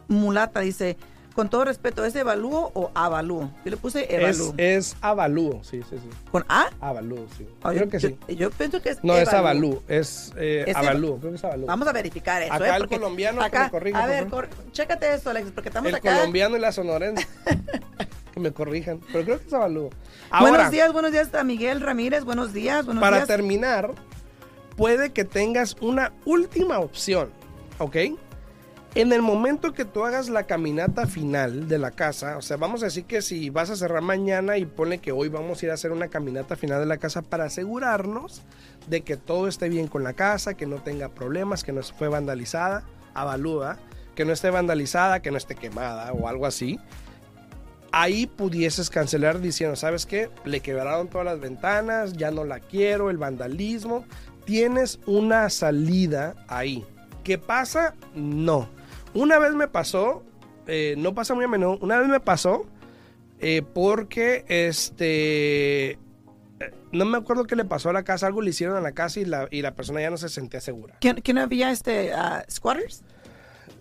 Mulata, 0.07 0.59
dice, 0.59 0.97
con 1.33 1.49
todo 1.49 1.65
respeto, 1.65 2.05
¿es 2.05 2.15
evalúo 2.15 2.71
o 2.75 2.91
avalúo? 2.93 3.51
Yo 3.65 3.71
le 3.71 3.77
puse 3.77 4.05
evalúo. 4.15 4.53
es 4.55 4.95
avalúo, 5.01 5.63
sí, 5.63 5.81
sí, 5.89 5.97
sí. 5.97 6.09
¿Con 6.31 6.45
A? 6.47 6.67
Avalúo, 6.79 7.25
sí. 7.37 7.45
Oh, 7.63 7.69
Creo 7.69 7.85
yo, 7.85 7.89
que 7.89 7.99
sí. 7.99 8.17
yo 8.29 8.51
pienso 8.51 8.81
que 8.81 8.89
es 8.91 9.03
No, 9.03 9.15
es 9.17 9.27
avalúo, 9.33 9.81
es, 9.87 10.31
eh, 10.37 10.63
Es 10.67 10.75
avalúo, 10.75 11.17
creo 11.17 11.31
que 11.31 11.37
es 11.37 11.43
avalúo. 11.43 11.65
Vamos 11.65 11.87
a 11.87 11.91
verificar 11.91 12.43
eso. 12.43 12.53
Acá 12.53 12.77
¿eh? 12.77 12.81
el 12.81 12.87
colombiano 12.87 13.39
que 13.39 13.45
acá, 13.47 13.63
me 13.65 13.71
corrija, 13.71 14.03
A 14.03 14.05
ver, 14.05 14.27
cor- 14.27 14.47
chécate 14.71 15.15
eso, 15.15 15.31
Alex, 15.31 15.49
porque 15.55 15.69
estamos 15.69 15.89
el 15.89 15.95
acá. 15.95 16.15
colombiano 16.15 16.55
y 16.55 16.59
la 16.59 16.71
sonorense. 16.71 17.27
que 18.35 18.41
me 18.41 18.51
corrijan, 18.51 18.99
pero 19.11 19.23
creo 19.23 19.39
que 19.39 19.47
es 19.47 19.53
avalúo. 19.53 19.89
Ahora, 20.29 20.51
buenos 20.51 20.71
días, 20.71 20.91
buenos 20.91 21.11
días 21.13 21.33
a 21.33 21.43
Miguel 21.45 21.79
Ramírez, 21.79 22.25
buenos 22.25 22.51
días, 22.51 22.85
buenos 22.85 23.01
para 23.01 23.17
días. 23.17 23.27
terminar, 23.27 23.91
puede 24.75 25.13
que 25.13 25.23
tengas 25.23 25.77
una 25.79 26.11
última 26.25 26.79
opción, 26.79 27.29
¿ok? 27.79 27.95
En 28.93 29.13
el 29.13 29.21
momento 29.21 29.73
que 29.73 29.85
tú 29.85 30.03
hagas 30.03 30.27
la 30.27 30.43
caminata 30.43 31.07
final 31.07 31.69
de 31.69 31.77
la 31.77 31.91
casa, 31.91 32.37
o 32.37 32.41
sea, 32.41 32.57
vamos 32.57 32.81
a 32.81 32.87
decir 32.87 33.05
que 33.05 33.21
si 33.21 33.49
vas 33.49 33.69
a 33.69 33.77
cerrar 33.77 34.01
mañana 34.01 34.57
y 34.57 34.65
pone 34.65 34.99
que 34.99 35.13
hoy 35.13 35.29
vamos 35.29 35.61
a 35.61 35.65
ir 35.65 35.71
a 35.71 35.75
hacer 35.75 35.93
una 35.93 36.09
caminata 36.09 36.57
final 36.57 36.81
de 36.81 36.85
la 36.85 36.97
casa 36.97 37.21
para 37.21 37.45
asegurarnos 37.45 38.41
de 38.87 39.01
que 39.01 39.15
todo 39.15 39.47
esté 39.47 39.69
bien 39.69 39.87
con 39.87 40.03
la 40.03 40.11
casa, 40.11 40.55
que 40.55 40.65
no 40.65 40.77
tenga 40.77 41.07
problemas, 41.07 41.63
que 41.63 41.71
no 41.71 41.81
fue 41.83 42.09
vandalizada, 42.09 42.83
avalúa, 43.13 43.77
que 44.13 44.25
no 44.25 44.33
esté 44.33 44.49
vandalizada, 44.49 45.21
que 45.21 45.31
no 45.31 45.37
esté 45.37 45.55
quemada 45.55 46.11
o 46.11 46.27
algo 46.27 46.45
así. 46.45 46.79
Ahí 47.97 48.27
pudieses 48.27 48.89
cancelar 48.89 49.39
diciendo, 49.39 49.77
¿sabes 49.77 50.05
qué? 50.05 50.29
Le 50.43 50.59
quebraron 50.59 51.07
todas 51.07 51.23
las 51.23 51.39
ventanas, 51.39 52.11
ya 52.11 52.29
no 52.29 52.43
la 52.43 52.59
quiero, 52.59 53.09
el 53.09 53.17
vandalismo. 53.17 54.03
Tienes 54.43 54.99
una 55.05 55.49
salida 55.49 56.35
ahí. 56.49 56.83
¿Qué 57.23 57.37
pasa? 57.37 57.95
No. 58.13 58.67
Una 59.13 59.39
vez 59.39 59.53
me 59.53 59.69
pasó, 59.69 60.23
eh, 60.67 60.95
no 60.97 61.15
pasa 61.15 61.35
muy 61.35 61.45
a 61.45 61.47
menudo, 61.47 61.77
una 61.81 61.97
vez 61.97 62.09
me 62.09 62.19
pasó 62.19 62.65
eh, 63.39 63.61
porque 63.73 64.43
este... 64.49 65.91
eh, 65.91 65.97
No 66.91 67.05
me 67.05 67.17
acuerdo 67.17 67.45
qué 67.45 67.55
le 67.55 67.63
pasó 67.63 67.89
a 67.89 67.93
la 67.93 68.03
casa, 68.03 68.27
algo 68.27 68.41
le 68.41 68.49
hicieron 68.49 68.75
a 68.75 68.81
la 68.81 68.91
casa 68.91 69.21
y 69.21 69.25
la, 69.25 69.47
y 69.51 69.61
la 69.61 69.73
persona 69.73 70.01
ya 70.01 70.09
no 70.09 70.17
se 70.17 70.27
sentía 70.27 70.59
segura. 70.59 70.97
¿Quién, 70.99 71.21
quién 71.21 71.37
había 71.37 71.71
este 71.71 72.11
ah, 72.11 72.43
squatters? 72.51 73.03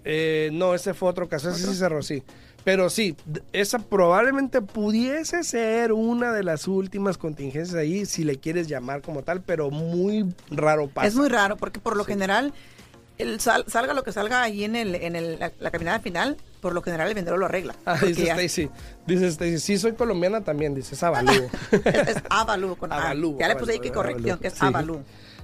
Eh, 0.05 0.51
no, 0.53 0.73
ese 0.73 0.95
fue 0.95 1.09
otro 1.09 1.29
caso, 1.29 1.51
ese 1.51 1.67
sí 1.67 1.75
cerró, 1.75 2.01
sí. 2.01 2.23
Pero 2.65 2.89
sí, 2.89 3.15
esa 3.53 3.79
probablemente 3.79 4.63
pudiese 4.63 5.45
ser 5.45 5.93
una 5.93 6.33
de 6.33 6.43
las 6.43 6.67
últimas 6.67 7.19
contingencias 7.19 7.75
ahí, 7.77 8.07
si 8.07 8.25
le 8.25 8.39
quieres 8.39 8.69
llamar 8.69 9.03
como 9.03 9.23
tal, 9.23 9.43
pero 9.43 9.71
muy 9.71 10.35
raro 10.51 10.89
pasa. 10.89 11.07
Es 11.09 11.15
muy 11.15 11.29
raro 11.29 11.57
porque 11.59 11.79
por 11.79 11.95
lo 11.97 12.05
Sí. 12.05 12.13
general, 12.13 12.55
el 13.19 13.39
sal- 13.39 13.65
salga 13.69 13.93
lo 13.93 14.03
que 14.03 14.13
salga 14.13 14.43
ahí 14.43 14.65
en, 14.65 14.77
el, 14.77 14.95
en 14.95 15.15
el- 15.15 15.39
la, 15.39 15.53
la 15.61 15.71
caminada 15.71 16.01
final, 16.01 16.39
por 16.63 16.73
lo 16.73 16.81
general 16.83 17.07
el 17.09 17.15
vendedor 17.15 17.39
lo 17.39 17.45
arregla. 17.47 17.75
Ah, 17.85 17.99
dice 18.01 18.25
ya- 18.25 18.33
Stacy, 18.35 18.71
dice 19.07 19.27
Stacy, 19.29 19.59
sí 19.59 19.77
soy 19.79 19.93
colombiana 19.93 20.41
también, 20.43 20.75
dice, 20.75 20.95
es 20.95 21.03
avalúo. 21.03 21.49
es, 21.85 22.23
con 22.79 22.93
A. 22.93 22.97
Avalú, 22.97 23.37
Ya 23.39 23.49
le 23.49 23.57
puse 23.57 23.73
ahí 23.73 23.79
que 23.81 23.93
corrección, 23.93 24.39
que 24.39 24.49
es 24.49 24.55
Sí. 24.55 24.61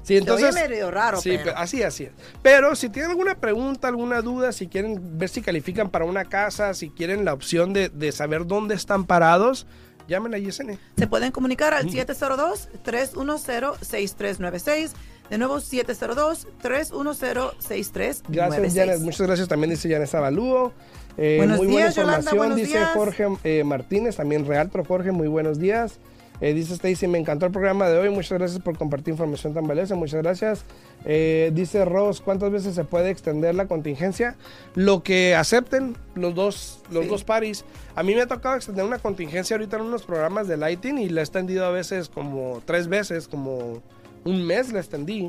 Sí, 0.03 0.15
Se 0.15 0.15
oye 0.15 0.19
entonces... 0.47 0.55
medio 0.55 0.91
raro, 0.91 1.21
Sí, 1.21 1.31
pero- 1.33 1.45
pe- 1.45 1.53
así, 1.57 1.83
así. 1.83 2.05
es. 2.05 2.13
Pero 2.43 2.75
si 2.75 2.89
tienen 2.89 3.11
alguna 3.11 3.35
pregunta, 3.35 3.89
alguna 3.89 4.23
duda, 4.23 4.53
si 4.53 4.67
quieren 4.69 5.19
ver 5.19 5.29
si 5.29 5.43
califican 5.43 5.91
para 5.91 6.05
una 6.05 6.25
casa, 6.25 6.73
si 6.75 6.91
quieren 6.91 7.25
la 7.25 7.35
opción 7.35 7.73
de, 7.73 7.89
de 7.91 8.13
saber 8.13 8.47
dónde 8.47 8.75
están 8.75 9.05
parados, 9.05 9.67
llamen 10.09 10.35
a 10.35 10.39
Yesenia. 10.39 10.79
Se 10.97 11.07
pueden 11.07 11.31
comunicar 11.33 11.73
Mm. 11.73 11.77
al 11.77 11.87
702-310-6396. 11.91 14.91
De 15.31 15.39
nuevo, 15.39 15.59
702-310-6396. 15.61 18.23
Gracias, 18.29 18.75
Janet. 18.75 19.01
Muchas 19.01 19.27
gracias. 19.27 19.49
También 19.49 19.71
dice 19.71 19.91
Janet 19.91 20.15
Avalúo. 20.15 20.73
Eh, 21.17 21.37
Buenos 21.39 21.59
muy 21.59 21.67
días, 21.69 21.95
buena 21.97 22.13
Yolanda, 22.13 22.31
información, 22.31 22.39
buenos 22.39 22.57
dice 22.57 22.79
días. 22.79 22.91
Jorge 22.95 23.27
eh, 23.45 23.65
Martínez, 23.65 24.17
también 24.17 24.47
Realtro 24.47 24.85
Jorge, 24.85 25.13
muy 25.13 25.29
buenos 25.29 25.59
días. 25.59 25.99
Eh, 26.41 26.55
dice 26.55 26.75
Stacy, 26.75 27.07
me 27.07 27.19
encantó 27.19 27.47
el 27.47 27.53
programa 27.53 27.89
de 27.89 27.99
hoy, 27.99 28.09
muchas 28.11 28.39
gracias 28.39 28.63
por 28.63 28.79
compartir 28.79 29.13
información 29.13 29.53
tan 29.53 29.67
valiosa, 29.67 29.95
muchas 29.95 30.23
gracias. 30.23 30.65
Eh, 31.05 31.51
dice 31.55 31.85
Ross, 31.85 32.21
¿cuántas 32.21 32.51
veces 32.51 32.75
se 32.75 32.85
puede 32.85 33.11
extender 33.11 33.55
la 33.55 33.67
contingencia? 33.67 34.37
Lo 34.75 35.03
que 35.03 35.35
acepten 35.35 35.97
los 36.15 36.35
dos, 36.35 36.81
los 36.91 37.05
Sí. 37.05 37.11
dos 37.11 37.25
paris. 37.25 37.65
A 37.95 38.03
mí 38.03 38.15
me 38.15 38.23
ha 38.23 38.27
tocado 38.27 38.57
extender 38.57 38.85
una 38.85 38.99
contingencia 38.99 39.55
ahorita 39.57 39.77
en 39.77 39.83
unos 39.83 40.03
programas 40.03 40.49
de 40.49 40.57
Lighting 40.57 40.99
y 40.99 41.09
la 41.11 41.21
he 41.21 41.25
extendido 41.25 41.67
a 41.67 41.71
veces 41.71 42.09
como 42.09 42.63
tres 42.65 42.89
veces, 42.89 43.29
como 43.29 43.83
un 44.25 44.47
mes 44.47 44.73
la 44.73 44.81
extendí. 44.81 45.29